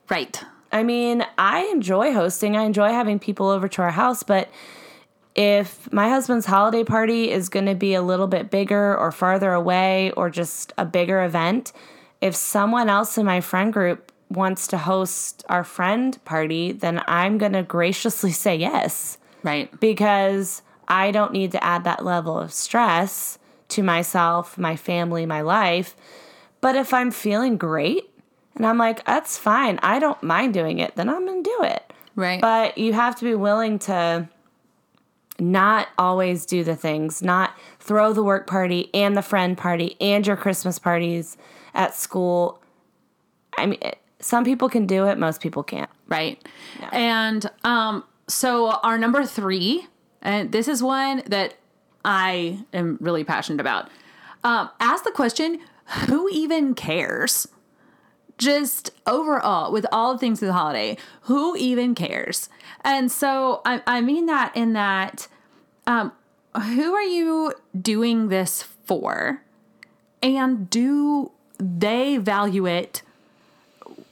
Right. 0.09 0.43
I 0.73 0.83
mean, 0.83 1.25
I 1.39 1.65
enjoy 1.73 2.13
hosting. 2.13 2.57
I 2.57 2.63
enjoy 2.65 2.89
having 2.89 3.19
people 3.19 3.49
over 3.49 3.69
to 3.69 3.83
our 3.83 3.91
house, 3.91 4.23
but 4.23 4.49
if 5.35 5.91
my 5.93 6.09
husband's 6.09 6.47
holiday 6.47 6.83
party 6.83 7.31
is 7.31 7.49
going 7.49 7.67
to 7.67 7.75
be 7.75 7.95
a 7.95 8.03
little 8.03 8.27
bit 8.27 8.51
bigger 8.51 8.97
or 8.97 9.13
farther 9.13 9.53
away 9.53 10.11
or 10.13 10.31
just 10.31 10.73
a 10.79 10.85
bigger 10.85 11.23
event, 11.23 11.73
if 12.21 12.35
someone 12.35 12.89
else 12.89 13.19
in 13.19 13.27
my 13.27 13.41
friend 13.41 13.73
group 13.73 14.13
wants 14.31 14.67
to 14.69 14.79
host 14.79 15.45
our 15.49 15.63
friend 15.63 16.19
party, 16.25 16.73
then 16.73 17.03
I'm 17.07 17.39
going 17.39 17.53
to 17.53 17.63
graciously 17.63 18.33
say 18.45 18.57
yes 18.57 19.19
Right. 19.43 19.79
because 19.79 20.63
I 20.89 21.11
don't 21.11 21.33
need 21.33 21.53
to 21.53 21.63
add 21.63 21.85
that 21.85 22.05
level 22.05 22.39
of 22.39 22.53
stress 22.53 23.39
to 23.69 23.83
myself, 23.83 24.57
my 24.57 24.75
family, 24.77 25.27
my 25.27 25.43
life. 25.43 25.97
But 26.61 26.77
if 26.77 26.95
I'm 26.95 27.11
feeling 27.11 27.57
great 27.57 28.09
and 28.57 28.67
I'm 28.67 28.79
like, 28.79 29.05
that's 29.05 29.39
fine, 29.39 29.79
I 29.83 29.99
don't 29.99 30.23
mind 30.23 30.55
doing 30.55 30.79
it, 30.79 30.97
then 30.97 31.09
I'm 31.09 31.25
going 31.27 31.43
to 31.43 31.51
do 31.59 31.65
it. 31.65 31.93
Right. 32.15 32.41
But 32.41 32.79
you 32.79 32.95
have 32.95 33.17
to 33.17 33.25
be 33.25 33.35
willing 33.35 33.79
to 33.81 34.29
not 35.39 35.89
always 35.99 36.47
do 36.47 36.65
the 36.65 36.77
things, 36.77 37.23
not 37.23 37.55
throw 37.79 38.13
the 38.13 38.23
work 38.23 38.47
party 38.47 38.91
and 38.95 39.17
the 39.17 39.23
friend 39.23 39.57
party 39.57 39.97
and 40.01 40.27
your 40.27 40.37
Christmas 40.37 40.79
parties 40.79 41.37
at 41.75 41.95
school. 41.95 42.63
I 43.59 43.67
mean, 43.67 43.81
some 44.19 44.45
people 44.45 44.69
can 44.69 44.87
do 44.87 45.07
it, 45.07 45.19
most 45.19 45.41
people 45.41 45.63
can't. 45.63 45.91
Right. 46.09 46.43
And 46.93 47.51
um, 47.65 48.05
so 48.29 48.71
our 48.71 48.97
number 48.97 49.27
three, 49.27 49.87
and 50.23 50.53
this 50.53 50.69
is 50.69 50.83
one 50.83 51.23
that 51.27 51.55
I 52.05 52.65
am 52.73 52.97
really 53.01 53.25
passionate 53.25 53.61
about. 53.61 53.91
Um, 54.43 54.71
ask 54.81 55.05
the 55.05 55.11
question 55.11 55.61
who 56.09 56.29
even 56.31 56.75
cares? 56.75 57.47
Just 58.39 58.91
overall, 59.07 59.73
with 59.73 59.87
all 59.91 60.13
the 60.13 60.19
things 60.19 60.43
of 60.43 60.49
the 60.49 60.53
holiday, 60.53 60.99
who 61.23 61.57
even 61.57 61.95
cares? 61.95 62.49
And 62.83 63.11
so 63.11 63.63
I, 63.65 63.83
I 63.87 64.01
mean 64.01 64.27
that 64.27 64.55
in 64.55 64.75
that, 64.75 65.29
um, 65.87 66.13
who 66.55 66.95
are 66.95 67.03
you 67.03 67.53
doing 67.81 68.29
this 68.29 68.63
for? 68.63 69.43
And 70.23 70.69
do 70.69 71.31
they 71.59 72.17
value 72.19 72.67
it 72.67 73.03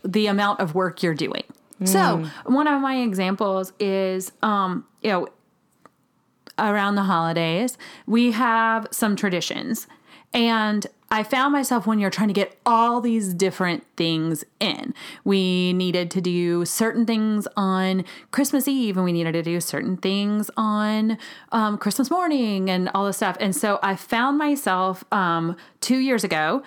the 0.05 0.27
amount 0.27 0.61
of 0.61 0.75
work 0.75 1.03
you're 1.03 1.15
doing. 1.15 1.45
So, 1.85 2.25
one 2.47 2.67
of 2.67 2.81
my 2.81 3.03
examples 3.03 3.73
is 3.79 4.33
um, 4.43 4.87
you 5.03 5.11
know, 5.11 5.29
around 6.59 6.95
the 6.95 7.03
holidays, 7.03 7.77
we 8.07 8.31
have 8.33 8.87
some 8.91 9.17
traditions. 9.17 9.87
And 10.33 10.87
I 11.15 11.23
found 11.23 11.53
myself 11.53 11.87
one 11.87 12.01
year 12.01 12.11
trying 12.11 12.27
to 12.27 12.35
get 12.35 12.59
all 12.67 13.01
these 13.01 13.35
different 13.35 13.87
things 13.97 14.45
in. 14.59 14.93
We 15.23 15.73
needed 15.73 16.11
to 16.11 16.21
do 16.21 16.65
certain 16.65 17.07
things 17.07 17.47
on 17.57 18.05
Christmas 18.33 18.67
Eve, 18.67 18.97
and 18.97 19.05
we 19.05 19.13
needed 19.13 19.31
to 19.31 19.43
do 19.45 19.61
certain 19.61 19.97
things 19.97 20.51
on 20.57 21.17
um, 21.53 21.79
Christmas 21.79 22.11
morning, 22.11 22.69
and 22.69 22.91
all 22.97 23.07
this 23.07 23.19
stuff. 23.19 23.37
And 23.39 23.55
so 23.55 23.79
I 23.81 23.95
found 23.95 24.39
myself 24.39 25.05
um, 25.13 25.57
two 25.81 25.99
years 25.99 26.25
ago 26.25 26.65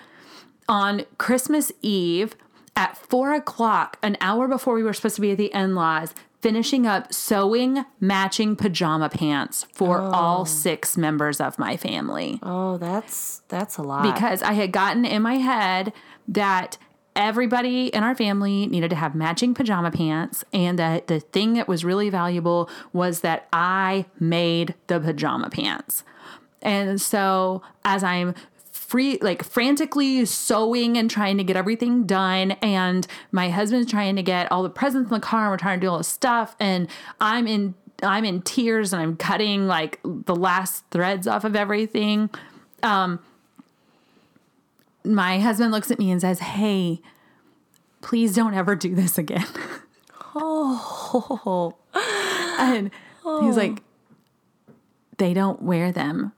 on 0.66 1.04
Christmas 1.18 1.70
Eve 1.82 2.34
at 2.74 2.96
four 2.96 3.34
o'clock, 3.34 3.98
an 4.02 4.16
hour 4.18 4.48
before 4.48 4.72
we 4.72 4.82
were 4.82 4.94
supposed 4.94 5.16
to 5.16 5.20
be 5.20 5.32
at 5.32 5.36
the 5.36 5.52
in 5.52 5.74
laws, 5.74 6.14
finishing 6.40 6.86
up 6.86 7.12
sewing 7.12 7.84
matching 8.00 8.56
pajama 8.56 9.08
pants 9.08 9.66
for 9.72 10.00
oh. 10.00 10.10
all 10.10 10.44
six 10.44 10.96
members 10.96 11.40
of 11.40 11.58
my 11.58 11.76
family. 11.76 12.38
Oh, 12.42 12.76
that's 12.78 13.42
that's 13.48 13.76
a 13.76 13.82
lot. 13.82 14.02
Because 14.02 14.42
I 14.42 14.52
had 14.52 14.72
gotten 14.72 15.04
in 15.04 15.22
my 15.22 15.34
head 15.34 15.92
that 16.28 16.78
everybody 17.16 17.88
in 17.88 18.04
our 18.04 18.14
family 18.14 18.66
needed 18.66 18.90
to 18.90 18.96
have 18.96 19.14
matching 19.14 19.52
pajama 19.52 19.90
pants, 19.90 20.44
and 20.52 20.78
that 20.78 21.08
the 21.08 21.20
thing 21.20 21.54
that 21.54 21.66
was 21.66 21.84
really 21.84 22.10
valuable 22.10 22.70
was 22.92 23.20
that 23.20 23.48
I 23.52 24.06
made 24.20 24.74
the 24.86 25.00
pajama 25.00 25.50
pants. 25.50 26.04
And 26.62 27.00
so 27.00 27.62
as 27.84 28.02
I'm 28.02 28.34
free 28.88 29.18
like 29.20 29.44
frantically 29.44 30.24
sewing 30.24 30.96
and 30.96 31.10
trying 31.10 31.36
to 31.36 31.44
get 31.44 31.56
everything 31.56 32.06
done 32.06 32.52
and 32.62 33.06
my 33.30 33.50
husband's 33.50 33.90
trying 33.90 34.16
to 34.16 34.22
get 34.22 34.50
all 34.50 34.62
the 34.62 34.70
presents 34.70 35.10
in 35.10 35.14
the 35.14 35.20
car 35.20 35.42
and 35.42 35.50
we're 35.50 35.58
trying 35.58 35.78
to 35.78 35.86
do 35.86 35.90
all 35.90 35.98
this 35.98 36.08
stuff 36.08 36.56
and 36.58 36.88
I'm 37.20 37.46
in 37.46 37.74
I'm 38.02 38.24
in 38.24 38.40
tears 38.40 38.94
and 38.94 39.02
I'm 39.02 39.14
cutting 39.14 39.66
like 39.66 40.00
the 40.02 40.34
last 40.34 40.84
threads 40.90 41.26
off 41.26 41.44
of 41.44 41.54
everything. 41.54 42.30
Um 42.82 43.20
my 45.04 45.38
husband 45.38 45.70
looks 45.70 45.90
at 45.90 45.98
me 45.98 46.10
and 46.10 46.20
says, 46.20 46.38
"Hey, 46.38 47.00
please 48.00 48.34
don't 48.34 48.54
ever 48.54 48.74
do 48.74 48.94
this 48.94 49.16
again." 49.16 49.46
oh, 50.34 51.74
and 52.58 52.90
he's 53.42 53.56
like, 53.56 53.82
"They 55.16 55.34
don't 55.34 55.62
wear 55.62 55.92
them 55.92 56.32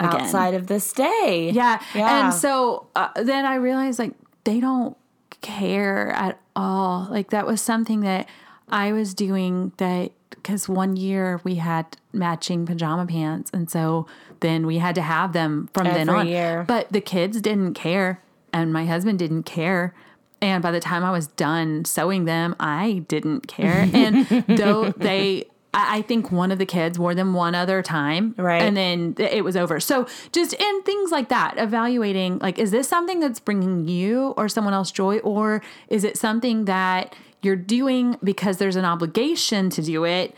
again." 0.00 0.20
outside 0.20 0.54
of 0.54 0.66
this 0.66 0.92
day. 0.92 1.50
Yeah. 1.52 1.82
Yeah. 1.94 2.26
And 2.26 2.34
so 2.34 2.88
uh, 2.96 3.08
then 3.16 3.44
I 3.44 3.56
realized 3.56 3.98
like 3.98 4.12
they 4.44 4.60
don't 4.60 4.96
care 5.40 6.10
at 6.12 6.40
all. 6.54 7.06
Like 7.10 7.30
that 7.30 7.46
was 7.46 7.60
something 7.60 8.00
that 8.00 8.28
I 8.68 8.92
was 8.92 9.14
doing 9.14 9.72
that 9.76 10.12
because 10.30 10.68
one 10.68 10.96
year 10.96 11.40
we 11.44 11.56
had 11.56 11.96
matching 12.12 12.66
pajama 12.66 13.06
pants. 13.06 13.50
And 13.52 13.70
so 13.70 14.06
then 14.40 14.66
we 14.66 14.78
had 14.78 14.94
to 14.94 15.02
have 15.02 15.32
them 15.32 15.68
from 15.72 15.84
then 15.84 16.08
on. 16.08 16.28
year. 16.28 16.64
But 16.66 16.92
the 16.92 17.00
kids 17.00 17.40
didn't 17.40 17.74
care 17.74 18.22
and 18.52 18.72
my 18.72 18.86
husband 18.86 19.18
didn't 19.18 19.44
care. 19.44 19.94
And 20.40 20.62
by 20.62 20.70
the 20.70 20.80
time 20.80 21.04
I 21.04 21.10
was 21.10 21.28
done 21.28 21.84
sewing 21.84 22.24
them, 22.24 22.54
I 22.60 23.04
didn't 23.08 23.46
care. 23.46 23.88
And 23.94 24.26
though 24.46 24.90
they, 24.90 25.46
I 25.76 25.98
I 25.98 26.02
think 26.02 26.32
one 26.32 26.50
of 26.50 26.58
the 26.58 26.66
kids 26.66 26.98
wore 26.98 27.14
them 27.14 27.34
one 27.34 27.54
other 27.54 27.82
time. 27.82 28.34
Right. 28.36 28.62
And 28.62 28.76
then 28.76 29.14
it 29.18 29.44
was 29.44 29.56
over. 29.56 29.78
So 29.78 30.06
just 30.32 30.54
in 30.54 30.82
things 30.82 31.10
like 31.12 31.28
that, 31.28 31.54
evaluating 31.58 32.38
like, 32.38 32.58
is 32.58 32.70
this 32.70 32.88
something 32.88 33.20
that's 33.20 33.38
bringing 33.38 33.86
you 33.86 34.34
or 34.36 34.48
someone 34.48 34.74
else 34.74 34.90
joy? 34.90 35.18
Or 35.18 35.62
is 35.88 36.02
it 36.02 36.16
something 36.16 36.64
that 36.64 37.14
you're 37.42 37.56
doing 37.56 38.16
because 38.24 38.56
there's 38.56 38.76
an 38.76 38.84
obligation 38.84 39.70
to 39.70 39.82
do 39.82 40.04
it? 40.04 40.34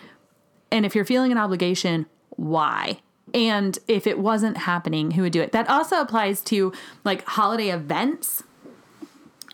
And 0.70 0.84
if 0.84 0.94
you're 0.94 1.06
feeling 1.06 1.32
an 1.32 1.38
obligation, 1.38 2.06
why? 2.30 3.00
And 3.32 3.78
if 3.88 4.06
it 4.06 4.18
wasn't 4.18 4.58
happening, 4.58 5.12
who 5.12 5.22
would 5.22 5.32
do 5.32 5.40
it? 5.40 5.52
That 5.52 5.68
also 5.68 6.00
applies 6.00 6.40
to 6.42 6.72
like 7.04 7.24
holiday 7.24 7.70
events 7.70 8.42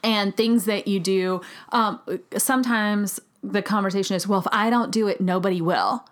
and 0.02 0.36
things 0.36 0.66
that 0.66 0.86
you 0.86 1.00
do. 1.00 1.40
Um, 1.72 2.00
sometimes 2.36 3.20
the 3.44 3.62
conversation 3.62 4.16
is, 4.16 4.26
well, 4.26 4.40
if 4.40 4.46
I 4.50 4.70
don't 4.70 4.90
do 4.90 5.06
it, 5.08 5.20
nobody 5.20 5.60
will. 5.60 6.04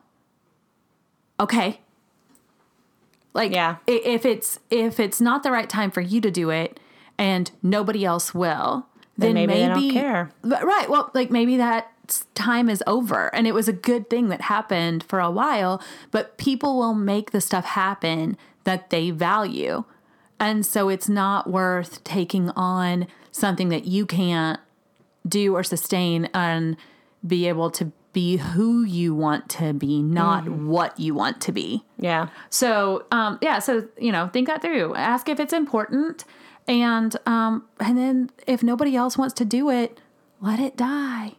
Okay. 1.40 1.80
Like 3.34 3.52
Yeah. 3.52 3.76
if 3.86 4.26
it's 4.26 4.58
if 4.70 5.00
it's 5.00 5.20
not 5.20 5.42
the 5.42 5.50
right 5.50 5.68
time 5.68 5.90
for 5.90 6.00
you 6.02 6.20
to 6.20 6.30
do 6.30 6.50
it 6.50 6.78
and 7.18 7.50
nobody 7.62 8.04
else 8.04 8.34
will, 8.34 8.86
then, 9.16 9.34
maybe 9.34 9.54
they 9.54 9.66
don't 9.66 9.80
maybe 9.80 9.90
care. 9.92 10.30
Right. 10.42 10.88
Well, 10.88 11.10
like 11.14 11.30
maybe 11.30 11.56
that 11.56 11.90
time 12.34 12.68
is 12.68 12.82
over 12.86 13.34
and 13.34 13.46
it 13.46 13.52
was 13.54 13.68
a 13.68 13.72
good 13.72 14.10
thing 14.10 14.28
that 14.28 14.42
happened 14.42 15.02
for 15.04 15.20
a 15.20 15.30
while, 15.30 15.82
but 16.10 16.36
people 16.36 16.76
will 16.78 16.94
make 16.94 17.30
the 17.30 17.40
stuff 17.40 17.64
happen 17.64 18.36
that 18.64 18.90
they 18.90 19.10
value. 19.10 19.84
And 20.38 20.66
so 20.66 20.88
it's 20.88 21.08
not 21.08 21.48
worth 21.48 22.02
taking 22.04 22.50
on 22.50 23.06
something 23.30 23.70
that 23.70 23.86
you 23.86 24.04
can't 24.04 24.60
do 25.26 25.54
or 25.54 25.62
sustain 25.62 26.28
and 26.34 26.76
be 27.26 27.48
able 27.48 27.70
to 27.70 27.92
be 28.12 28.36
who 28.36 28.84
you 28.84 29.14
want 29.14 29.48
to 29.48 29.72
be, 29.72 30.02
not 30.02 30.48
what 30.48 30.98
you 30.98 31.14
want 31.14 31.40
to 31.42 31.52
be. 31.52 31.84
Yeah. 31.98 32.28
So, 32.50 33.06
um, 33.10 33.38
yeah, 33.40 33.58
so 33.58 33.88
you 33.98 34.12
know, 34.12 34.28
think 34.28 34.48
that 34.48 34.62
through. 34.62 34.94
Ask 34.94 35.28
if 35.28 35.40
it's 35.40 35.52
important, 35.52 36.24
and 36.68 37.16
um, 37.26 37.64
and 37.80 37.96
then 37.96 38.30
if 38.46 38.62
nobody 38.62 38.96
else 38.96 39.16
wants 39.16 39.34
to 39.34 39.44
do 39.44 39.70
it, 39.70 40.00
let 40.40 40.60
it 40.60 40.76
die. 40.76 41.36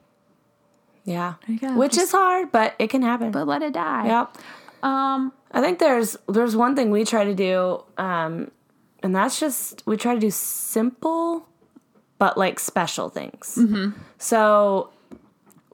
Yeah. 1.06 1.34
Which 1.76 1.98
is 1.98 2.12
hard, 2.12 2.52
but 2.52 2.76
it 2.80 2.90
can 2.90 3.02
happen. 3.02 3.32
But 3.32 3.46
let 3.46 3.62
it 3.62 3.74
die. 3.74 4.08
Yep. 4.08 4.38
Um, 4.84 5.34
I 5.52 5.62
think 5.62 5.80
there's 5.80 6.18
there's 6.28 6.56
one 6.56 6.76
thing 6.76 6.92
we 6.92 7.06
try 7.06 7.24
to 7.26 7.36
do, 7.36 7.84
um, 7.98 8.52
and 9.02 9.16
that's 9.16 9.40
just 9.40 9.84
we 9.86 9.98
try 9.98 10.14
to 10.14 10.20
do 10.20 10.32
simple, 10.32 11.48
but 12.18 12.38
like 12.38 12.60
special 12.60 13.10
things. 13.10 13.58
Mm-hmm. 13.60 14.00
So 14.18 14.92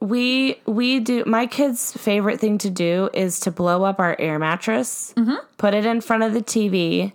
we 0.00 0.60
we 0.66 1.00
do. 1.00 1.24
My 1.26 1.46
kids' 1.46 1.92
favorite 1.92 2.40
thing 2.40 2.58
to 2.58 2.70
do 2.70 3.10
is 3.12 3.38
to 3.40 3.50
blow 3.50 3.84
up 3.84 4.00
our 4.00 4.16
air 4.18 4.38
mattress, 4.38 5.14
put 5.58 5.74
it 5.74 5.84
in 5.86 6.00
front 6.00 6.22
of 6.22 6.32
the 6.34 6.40
TV, 6.42 7.12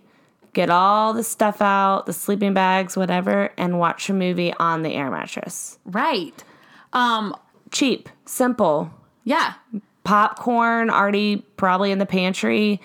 get 0.52 0.70
all 0.70 1.12
the 1.12 1.24
stuff 1.24 1.60
out, 1.60 2.06
the 2.06 2.12
sleeping 2.12 2.54
bags, 2.54 2.96
whatever, 2.96 3.50
and 3.58 3.78
watch 3.78 4.08
a 4.08 4.12
movie 4.14 4.52
on 4.54 4.82
the 4.82 4.94
air 4.94 5.10
mattress. 5.10 5.78
Right. 5.84 6.42
Um. 6.92 7.34
Cheap, 7.72 8.08
simple, 8.26 8.90
Yeah. 9.24 9.54
popcorn 10.04 10.88
already 10.88 11.44
probably 11.56 11.90
in 11.90 11.98
the 11.98 12.06
pantry 12.06 12.80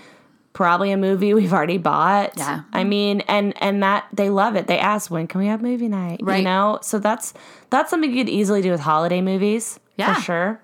probably 0.54 0.92
a 0.92 0.98
movie 0.98 1.34
we've 1.36 1.54
already 1.54 1.78
bought 1.78 2.34
Yeah. 2.36 2.62
i 2.74 2.84
mean 2.84 3.22
and 3.22 3.54
and 3.62 3.84
that 3.84 4.06
they 4.12 4.30
love 4.32 4.56
it 4.56 4.66
they 4.68 4.80
ask 4.80 5.10
when 5.12 5.28
can 5.28 5.40
we 5.40 5.48
have 5.48 5.62
movie 5.62 5.88
night 5.88 6.20
Right. 6.24 6.38
you 6.40 6.44
know 6.44 6.80
so 6.82 6.98
that's 6.98 7.34
that's 7.70 7.90
something 7.92 8.10
you 8.12 8.18
could 8.26 8.28
easily 8.30 8.62
do 8.64 8.72
with 8.72 8.80
holiday 8.82 9.22
movies 9.22 9.80
Yeah. 9.98 10.16
for 10.16 10.22
sure 10.22 10.62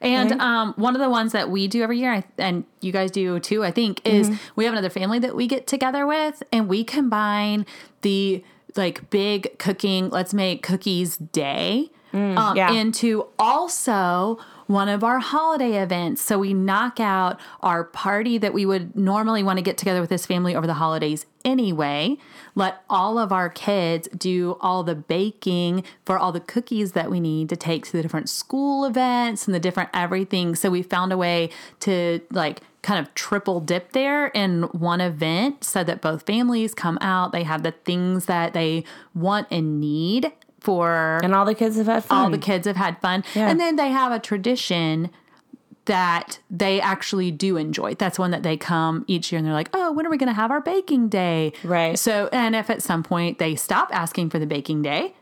And 0.00 0.40
um, 0.40 0.74
one 0.76 0.94
of 0.94 1.00
the 1.00 1.10
ones 1.10 1.32
that 1.32 1.50
we 1.50 1.68
do 1.68 1.82
every 1.82 1.98
year, 1.98 2.24
and 2.38 2.64
you 2.80 2.92
guys 2.92 3.10
do 3.10 3.38
too, 3.40 3.64
I 3.64 3.70
think, 3.70 4.00
is 4.06 4.30
we 4.56 4.64
have 4.64 4.74
another 4.74 4.90
family 4.90 5.18
that 5.20 5.34
we 5.34 5.46
get 5.46 5.66
together 5.66 6.06
with, 6.06 6.42
and 6.52 6.68
we 6.68 6.84
combine 6.84 7.66
the 8.02 8.44
like 8.76 9.08
big 9.10 9.58
cooking, 9.58 10.10
let's 10.10 10.34
make 10.34 10.62
cookies 10.62 11.16
day 11.16 11.90
um, 12.12 12.56
yeah. 12.56 12.72
into 12.72 13.26
also 13.38 14.38
one 14.66 14.88
of 14.88 15.04
our 15.04 15.18
holiday 15.18 15.82
events. 15.82 16.22
So 16.22 16.38
we 16.38 16.54
knock 16.54 17.00
out 17.00 17.38
our 17.60 17.84
party 17.84 18.38
that 18.38 18.54
we 18.54 18.66
would 18.66 18.96
normally 18.96 19.42
want 19.42 19.58
to 19.58 19.62
get 19.62 19.76
together 19.76 20.00
with 20.00 20.10
this 20.10 20.26
family 20.26 20.54
over 20.54 20.66
the 20.66 20.74
holidays 20.74 21.26
anyway. 21.44 22.16
Let 22.54 22.82
all 22.88 23.18
of 23.18 23.32
our 23.32 23.50
kids 23.50 24.08
do 24.16 24.56
all 24.60 24.82
the 24.82 24.94
baking 24.94 25.84
for 26.04 26.18
all 26.18 26.32
the 26.32 26.40
cookies 26.40 26.92
that 26.92 27.10
we 27.10 27.20
need 27.20 27.48
to 27.50 27.56
take 27.56 27.84
to 27.86 27.92
the 27.92 28.02
different 28.02 28.28
school 28.28 28.84
events 28.84 29.46
and 29.46 29.54
the 29.54 29.60
different 29.60 29.90
everything. 29.92 30.54
So 30.54 30.70
we 30.70 30.82
found 30.82 31.12
a 31.12 31.16
way 31.16 31.50
to 31.80 32.20
like 32.30 32.62
kind 32.82 33.04
of 33.04 33.14
triple 33.14 33.60
dip 33.60 33.92
there 33.92 34.26
in 34.28 34.62
one 34.64 35.00
event 35.00 35.64
so 35.64 35.82
that 35.84 36.02
both 36.02 36.26
families 36.26 36.74
come 36.74 36.98
out. 37.00 37.32
They 37.32 37.42
have 37.42 37.62
the 37.62 37.72
things 37.72 38.26
that 38.26 38.52
they 38.52 38.84
want 39.14 39.48
and 39.50 39.80
need 39.80 40.32
for 40.64 41.20
and 41.22 41.34
all 41.34 41.44
the 41.44 41.54
kids 41.54 41.76
have 41.76 41.86
had 41.86 42.04
fun 42.04 42.18
all 42.18 42.30
the 42.30 42.38
kids 42.38 42.66
have 42.66 42.76
had 42.76 42.98
fun. 43.00 43.22
Yeah. 43.34 43.48
And 43.50 43.60
then 43.60 43.76
they 43.76 43.90
have 43.90 44.10
a 44.12 44.18
tradition 44.18 45.10
that 45.86 46.38
they 46.50 46.80
actually 46.80 47.30
do 47.30 47.56
enjoy. 47.58 47.94
That's 47.94 48.18
one 48.18 48.30
that 48.30 48.42
they 48.42 48.56
come 48.56 49.04
each 49.06 49.30
year 49.30 49.36
and 49.38 49.46
they're 49.46 49.52
like, 49.52 49.68
oh, 49.74 49.92
when 49.92 50.06
are 50.06 50.10
we 50.10 50.16
going 50.16 50.28
to 50.30 50.40
have 50.42 50.50
our 50.50 50.62
baking 50.62 51.10
day? 51.10 51.52
Right. 51.62 51.98
So, 51.98 52.30
and 52.32 52.56
if 52.56 52.70
at 52.70 52.82
some 52.82 53.02
point 53.02 53.38
they 53.38 53.54
stop 53.54 53.90
asking 53.92 54.30
for 54.30 54.38
the 54.38 54.46
baking 54.46 54.80
day, 54.80 55.14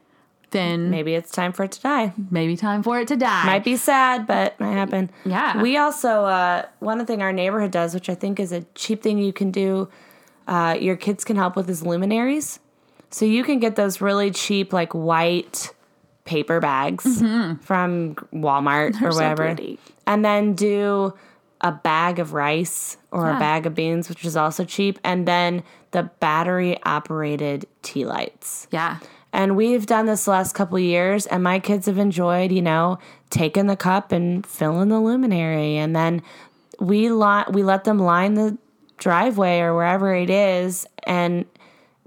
then 0.52 0.90
maybe 0.90 1.14
it's 1.14 1.31
time 1.33 1.50
for 1.50 1.64
it 1.64 1.72
to 1.72 1.81
die 1.81 2.12
maybe 2.31 2.59
time 2.59 2.83
for 2.83 3.00
it 3.00 3.09
to 3.09 3.16
die. 3.16 3.46
might 3.46 3.64
be 3.64 3.74
sad 3.74 4.26
but 4.26 4.61
might 4.61 4.72
happen 4.74 5.09
Yeah. 5.24 5.62
we 5.62 5.78
also 5.78 6.26
uh, 6.26 6.66
one 6.78 7.00
of 7.00 7.07
the 7.07 7.11
thing 7.11 7.22
our 7.22 7.33
neighborhood 7.33 7.70
does 7.70 7.94
which 7.94 8.11
i 8.11 8.14
think 8.14 8.38
is 8.38 8.52
a 8.52 8.61
cheap 8.74 9.02
thing 9.02 9.16
you 9.16 9.33
can 9.33 9.50
do 9.50 9.88
uh, 10.46 10.76
your 10.78 10.96
kids 10.96 11.24
can 11.24 11.37
help 11.37 11.57
with 11.57 11.70
is 11.70 11.83
luminaries 11.83 12.59
so 13.12 13.25
you 13.25 13.44
can 13.44 13.59
get 13.61 13.77
those 13.77 14.01
really 14.01 14.31
cheap 14.31 14.72
like 14.72 14.92
white 14.92 15.72
paper 16.25 16.59
bags 16.61 17.05
mm-hmm. 17.05 17.61
from 17.62 18.14
walmart 18.33 19.01
or 19.03 19.12
so 19.12 19.18
whatever 19.18 19.44
pretty. 19.44 19.79
and 20.07 20.25
then 20.25 20.55
do 20.55 21.12
a 21.61 21.70
bag 21.72 22.18
of 22.18 22.33
rice 22.33 22.96
or 23.12 23.27
Yeah. 23.27 23.37
a 23.37 23.38
bag 23.38 23.66
of 23.66 23.75
beans 23.75 24.09
which 24.09 24.25
is 24.25 24.37
also 24.37 24.64
cheap 24.64 24.98
and 25.05 25.27
then 25.29 25.62
the 25.92 26.05
battery 26.20 26.79
operated 26.85 27.66
tea 27.83 28.05
lights 28.07 28.66
Yeah. 28.70 28.98
and 29.33 29.57
we've 29.57 29.87
done 29.87 30.07
this 30.07 30.25
the 30.25 30.31
last 30.33 30.55
couple 30.55 30.77
of 30.77 30.83
years, 30.83 31.27
and 31.27 31.42
my 31.42 31.59
kids 31.59 31.87
have 31.87 31.98
enjoyed, 31.98 32.51
you 32.53 32.62
know, 32.62 32.98
taking 33.31 33.66
the 33.66 33.77
cup 33.77 34.12
and 34.12 34.46
filling 34.46 34.88
the 34.90 35.01
luminary, 35.01 35.77
and 35.77 35.94
then 35.96 36.22
we 36.81 37.11
li- 37.11 37.44
we 37.51 37.62
let 37.62 37.85
them 37.85 37.98
line 37.98 38.35
the 38.35 38.57
driveway 38.98 39.61
or 39.61 39.75
wherever 39.75 40.14
it 40.14 40.29
is, 40.31 40.87
and 41.05 41.44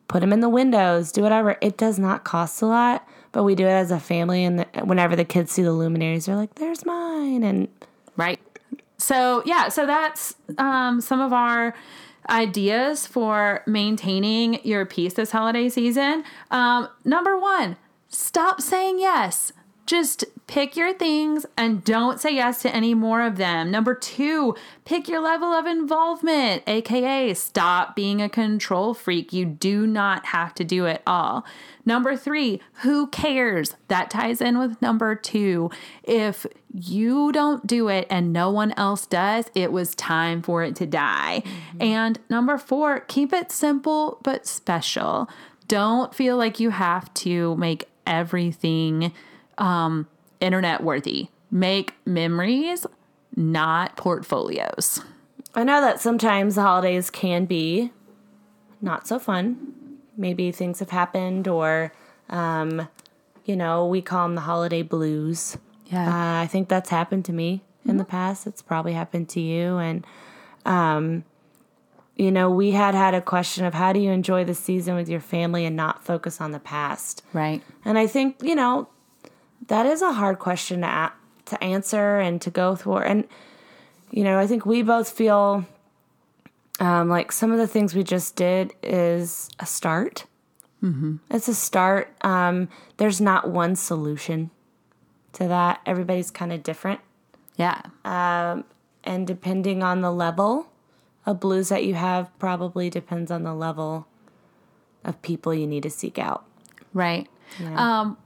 put 0.07 0.21
them 0.21 0.33
in 0.33 0.39
the 0.39 0.49
windows, 0.49 1.11
do 1.11 1.21
whatever. 1.21 1.57
It 1.61 1.77
does 1.77 1.99
not 1.99 2.23
cost 2.23 2.61
a 2.61 2.65
lot, 2.65 3.07
but 3.31 3.43
we 3.43 3.55
do 3.55 3.65
it 3.65 3.71
as 3.71 3.91
a 3.91 3.99
family, 3.99 4.43
and 4.43 4.59
the, 4.59 4.65
whenever 4.83 5.15
the 5.15 5.25
kids 5.25 5.51
see 5.51 5.63
the 5.63 5.73
luminaries, 5.73 6.25
they're 6.25 6.35
like, 6.35 6.55
"There's 6.55 6.85
mine," 6.85 7.43
and 7.43 7.67
Right. 8.17 8.39
So 8.97 9.43
yeah, 9.45 9.69
so 9.69 9.85
that's 9.85 10.35
um, 10.57 11.01
some 11.01 11.19
of 11.21 11.33
our 11.33 11.75
ideas 12.29 13.05
for 13.05 13.61
maintaining 13.67 14.65
your 14.65 14.85
peace 14.85 15.13
this 15.13 15.31
holiday 15.31 15.69
season. 15.69 16.23
Um, 16.49 16.87
number 17.03 17.37
one, 17.37 17.77
stop 18.07 18.61
saying 18.61 18.99
yes. 18.99 19.51
Just 19.85 20.23
pick 20.47 20.75
your 20.75 20.93
things 20.93 21.45
and 21.57 21.83
don't 21.83 22.19
say 22.19 22.35
yes 22.35 22.61
to 22.61 22.73
any 22.73 22.93
more 22.93 23.21
of 23.21 23.37
them. 23.37 23.71
Number 23.71 23.95
two, 23.95 24.55
pick 24.85 25.07
your 25.07 25.21
level 25.21 25.51
of 25.51 25.65
involvement, 25.65 26.63
aka 26.67 27.33
stop 27.33 27.95
being 27.95 28.21
a 28.21 28.29
control 28.29 28.93
freak. 28.93 29.33
You 29.33 29.45
do 29.45 29.87
not 29.87 30.27
have 30.27 30.53
to 30.55 30.63
do 30.63 30.85
it 30.85 31.01
all. 31.07 31.45
Number 31.85 32.15
three, 32.15 32.61
who 32.83 33.07
cares? 33.07 33.75
That 33.87 34.09
ties 34.09 34.41
in 34.41 34.59
with 34.59 34.81
number 34.81 35.15
two. 35.15 35.71
If 36.03 36.45
you 36.73 37.31
don't 37.31 37.65
do 37.65 37.87
it 37.87 38.05
and 38.09 38.33
no 38.33 38.51
one 38.51 38.73
else 38.77 39.05
does, 39.05 39.45
it 39.55 39.71
was 39.71 39.95
time 39.95 40.41
for 40.41 40.63
it 40.63 40.75
to 40.77 40.85
die. 40.85 41.43
And 41.79 42.19
number 42.29 42.57
four, 42.57 42.99
keep 43.01 43.33
it 43.33 43.51
simple 43.51 44.19
but 44.23 44.45
special. 44.45 45.29
Don't 45.67 46.13
feel 46.13 46.37
like 46.37 46.59
you 46.59 46.69
have 46.69 47.11
to 47.15 47.55
make 47.55 47.89
everything 48.05 49.11
um, 49.57 50.07
internet 50.39 50.83
worthy. 50.83 51.29
Make 51.51 51.93
memories, 52.05 52.85
not 53.35 53.95
portfolios. 53.97 55.01
I 55.53 55.63
know 55.63 55.81
that 55.81 56.01
sometimes 56.01 56.55
the 56.55 56.61
holidays 56.61 57.09
can 57.09 57.45
be 57.45 57.91
not 58.81 59.07
so 59.07 59.19
fun. 59.19 59.73
Maybe 60.17 60.51
things 60.51 60.79
have 60.79 60.89
happened, 60.89 61.47
or, 61.47 61.91
um, 62.29 62.87
you 63.45 63.55
know, 63.55 63.85
we 63.85 64.01
call 64.01 64.27
them 64.27 64.35
the 64.35 64.41
holiday 64.41 64.81
blues. 64.81 65.57
Yeah. 65.87 66.07
Uh, 66.07 66.41
I 66.41 66.47
think 66.47 66.69
that's 66.69 66.89
happened 66.89 67.25
to 67.25 67.33
me 67.33 67.63
in 67.87 67.97
the 67.97 68.05
past. 68.05 68.47
It's 68.47 68.61
probably 68.61 68.93
happened 68.93 69.29
to 69.29 69.41
you. 69.41 69.77
And, 69.77 70.05
um, 70.65 71.23
you 72.15 72.31
know, 72.31 72.49
we 72.49 72.71
had 72.71 72.95
had 72.95 73.13
a 73.13 73.21
question 73.21 73.65
of 73.65 73.73
how 73.73 73.93
do 73.93 73.99
you 73.99 74.09
enjoy 74.11 74.45
the 74.45 74.55
season 74.55 74.95
with 74.95 75.09
your 75.09 75.19
family 75.19 75.65
and 75.65 75.75
not 75.75 76.03
focus 76.03 76.39
on 76.39 76.51
the 76.51 76.59
past? 76.59 77.23
right. 77.33 77.61
And 77.83 77.97
I 77.97 78.07
think, 78.07 78.41
you 78.41 78.55
know, 78.55 78.87
that 79.67 79.85
is 79.85 80.01
a 80.01 80.13
hard 80.13 80.39
question 80.39 80.81
to, 80.81 80.87
a- 80.87 81.13
to 81.45 81.63
answer 81.63 82.19
and 82.19 82.41
to 82.41 82.49
go 82.49 82.75
through. 82.75 82.97
And, 82.97 83.27
you 84.11 84.23
know, 84.23 84.39
I 84.39 84.47
think 84.47 84.65
we 84.65 84.81
both 84.81 85.09
feel 85.09 85.65
um, 86.79 87.09
like 87.09 87.31
some 87.31 87.51
of 87.51 87.57
the 87.57 87.67
things 87.67 87.95
we 87.95 88.03
just 88.03 88.35
did 88.35 88.73
is 88.83 89.49
a 89.59 89.65
start. 89.65 90.25
Mm-hmm. 90.83 91.15
It's 91.31 91.47
a 91.47 91.55
start. 91.55 92.13
Um, 92.21 92.69
there's 92.97 93.19
not 93.19 93.49
one 93.49 93.75
solution 93.75 94.51
to 95.33 95.47
that. 95.47 95.81
Everybody's 95.85 96.31
kind 96.31 96.51
of 96.53 96.63
different. 96.63 96.99
Yeah. 97.57 97.81
And 98.03 99.25
depending 99.25 99.83
on 99.83 100.01
the 100.01 100.11
level 100.11 100.67
of 101.25 101.39
blues 101.39 101.69
that 101.69 101.85
you 101.85 101.93
have, 101.93 102.37
probably 102.39 102.89
depends 102.89 103.31
on 103.31 103.43
the 103.43 103.53
level 103.53 104.07
of 105.03 105.21
people 105.21 105.53
you 105.53 105.65
need 105.65 105.83
to 105.83 105.89
seek 105.89 106.19
out. 106.19 106.45
Right. 106.93 107.27
Um, 107.75 108.17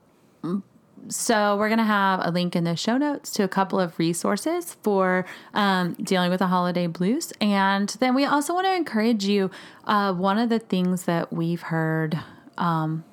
so 1.07 1.57
we're 1.57 1.69
going 1.69 1.79
to 1.79 1.83
have 1.83 2.19
a 2.23 2.31
link 2.31 2.55
in 2.55 2.63
the 2.63 2.75
show 2.75 2.97
notes 2.97 3.31
to 3.31 3.43
a 3.43 3.47
couple 3.47 3.79
of 3.79 3.97
resources 3.97 4.75
for 4.83 5.25
um, 5.53 5.93
dealing 5.93 6.29
with 6.29 6.39
the 6.39 6.47
holiday 6.47 6.87
blues. 6.87 7.33
And 7.39 7.89
then 7.99 8.13
we 8.13 8.25
also 8.25 8.53
want 8.53 8.67
to 8.67 8.75
encourage 8.75 9.25
you. 9.25 9.49
Uh, 9.85 10.13
one 10.13 10.37
of 10.37 10.49
the 10.49 10.59
things 10.59 11.03
that 11.03 11.33
we've 11.33 11.61
heard 11.61 12.19
um, 12.57 13.03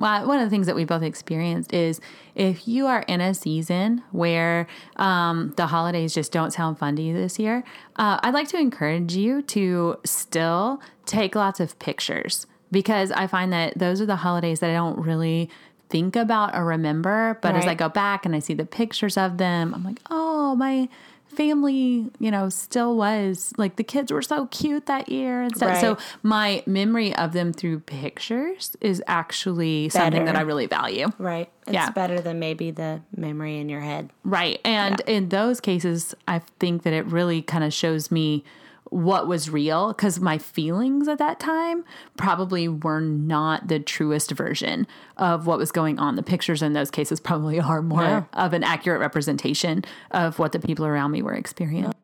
well, 0.00 0.26
one 0.26 0.38
of 0.38 0.46
the 0.46 0.50
things 0.50 0.66
that 0.66 0.74
we 0.74 0.86
both 0.86 1.02
experienced 1.02 1.74
is 1.74 2.00
if 2.34 2.66
you 2.66 2.86
are 2.86 3.02
in 3.02 3.20
a 3.20 3.34
season 3.34 4.02
where 4.12 4.66
um, 4.96 5.52
the 5.58 5.66
holidays 5.66 6.14
just 6.14 6.32
don't 6.32 6.52
sound 6.52 6.78
fun 6.78 6.96
to 6.96 7.02
you 7.02 7.12
this 7.12 7.38
year, 7.38 7.62
uh, 7.96 8.18
I'd 8.22 8.32
like 8.32 8.48
to 8.48 8.58
encourage 8.58 9.14
you 9.14 9.42
to 9.42 9.98
still 10.04 10.80
take 11.04 11.34
lots 11.34 11.60
of 11.60 11.78
pictures 11.78 12.46
because 12.72 13.12
I 13.12 13.26
find 13.26 13.52
that 13.52 13.78
those 13.78 14.00
are 14.00 14.06
the 14.06 14.16
holidays 14.16 14.60
that 14.60 14.70
I 14.70 14.72
don't 14.72 14.98
really 14.98 15.50
think 15.90 16.16
about 16.16 16.54
or 16.54 16.64
remember. 16.64 17.38
But 17.42 17.54
as 17.56 17.66
I 17.66 17.74
go 17.74 17.88
back 17.88 18.24
and 18.24 18.34
I 18.34 18.38
see 18.38 18.54
the 18.54 18.64
pictures 18.64 19.16
of 19.16 19.38
them, 19.38 19.74
I'm 19.74 19.84
like, 19.84 19.98
oh, 20.10 20.54
my 20.56 20.88
family, 21.26 22.10
you 22.18 22.30
know, 22.30 22.48
still 22.48 22.96
was 22.96 23.52
like 23.56 23.76
the 23.76 23.84
kids 23.84 24.10
were 24.10 24.22
so 24.22 24.46
cute 24.46 24.86
that 24.86 25.08
year 25.08 25.42
and 25.42 25.56
stuff. 25.56 25.80
So 25.80 25.96
my 26.22 26.62
memory 26.66 27.14
of 27.14 27.32
them 27.32 27.52
through 27.52 27.80
pictures 27.80 28.76
is 28.80 29.02
actually 29.06 29.88
something 29.90 30.24
that 30.24 30.36
I 30.36 30.40
really 30.40 30.66
value. 30.66 31.08
Right. 31.18 31.48
It's 31.66 31.74
Yeah. 31.74 31.90
better 31.90 32.20
than 32.20 32.40
maybe 32.40 32.72
the 32.72 33.02
memory 33.16 33.58
in 33.58 33.68
your 33.68 33.80
head. 33.80 34.10
Right. 34.24 34.60
And 34.64 35.00
in 35.06 35.28
those 35.28 35.60
cases, 35.60 36.14
I 36.26 36.40
think 36.58 36.82
that 36.82 36.92
it 36.92 37.06
really 37.06 37.42
kind 37.42 37.62
of 37.62 37.72
shows 37.72 38.10
me 38.10 38.42
what 38.90 39.26
was 39.26 39.48
real 39.48 39.88
because 39.88 40.20
my 40.20 40.36
feelings 40.36 41.08
at 41.08 41.18
that 41.18 41.40
time 41.40 41.84
probably 42.16 42.68
were 42.68 43.00
not 43.00 43.68
the 43.68 43.78
truest 43.80 44.32
version 44.32 44.86
of 45.16 45.46
what 45.46 45.58
was 45.58 45.70
going 45.72 45.98
on. 45.98 46.16
The 46.16 46.22
pictures 46.22 46.60
in 46.60 46.72
those 46.72 46.90
cases 46.90 47.20
probably 47.20 47.58
are 47.70 47.82
more 47.82 48.02
Yeah. 48.02 48.24
of 48.34 48.52
an 48.52 48.62
accurate 48.64 49.00
representation 49.00 49.84
of 50.10 50.38
what 50.38 50.52
the 50.52 50.58
people 50.58 50.84
around 50.84 51.12
me 51.12 51.22
were 51.22 51.34
experiencing. 51.34 51.94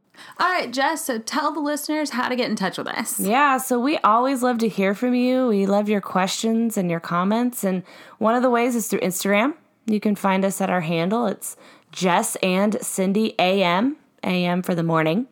All 0.41 0.49
right, 0.49 0.73
Jess, 0.73 1.05
so 1.05 1.19
tell 1.19 1.53
the 1.53 1.61
listeners 1.61 2.11
how 2.11 2.29
to 2.31 2.37
get 2.37 2.49
in 2.49 2.57
touch 2.57 2.79
with 2.79 2.87
us. 2.87 3.21
Yeah, 3.21 3.59
so 3.59 3.79
we 3.79 3.99
always 3.99 4.43
love 4.43 4.57
to 4.59 4.69
hear 4.69 4.95
from 4.95 5.15
you. 5.15 5.49
We 5.49 5.67
love 5.67 5.91
your 5.91 6.01
questions 6.01 6.79
and 6.79 6.91
your 6.91 7.01
comments. 7.01 7.65
And 7.65 7.83
one 8.19 8.35
of 8.35 8.43
the 8.43 8.49
ways 8.49 8.75
is 8.75 8.89
through 8.89 9.01
Instagram. 9.01 9.55
You 9.85 10.01
can 10.01 10.17
find 10.17 10.43
us 10.45 10.61
at 10.63 10.71
our 10.71 10.81
handle. 10.81 11.27
It's 11.27 11.57
Jess 11.93 12.37
and 12.37 12.79
Cindy 12.81 13.35
AM, 13.39 13.97
AM 14.25 14.63
for 14.63 14.75
the 14.75 14.83
morning. 14.83 15.27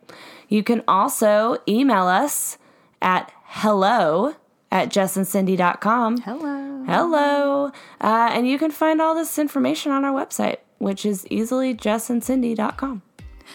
You 0.54 0.62
can 0.62 0.84
also 0.86 1.58
email 1.66 2.06
us 2.06 2.58
at 3.02 3.32
hello 3.42 4.36
at 4.70 4.88
jessandcindy.com. 4.88 6.18
Hello. 6.18 6.84
Hello. 6.86 7.72
Uh, 8.00 8.30
and 8.32 8.46
you 8.46 8.56
can 8.56 8.70
find 8.70 9.00
all 9.00 9.16
this 9.16 9.36
information 9.36 9.90
on 9.90 10.04
our 10.04 10.12
website, 10.12 10.58
which 10.78 11.04
is 11.04 11.26
easily 11.28 11.74
jessandcindy.com. 11.74 13.02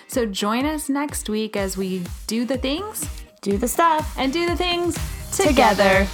So 0.07 0.25
join 0.25 0.65
us 0.65 0.89
next 0.89 1.29
week 1.29 1.55
as 1.55 1.77
we 1.77 2.03
do 2.27 2.43
the 2.43 2.57
things 2.57 3.07
Do 3.41 3.57
the 3.57 3.69
stuff 3.69 4.13
and 4.17 4.33
do 4.33 4.45
the 4.45 4.57
things 4.57 4.97
together. 5.31 6.05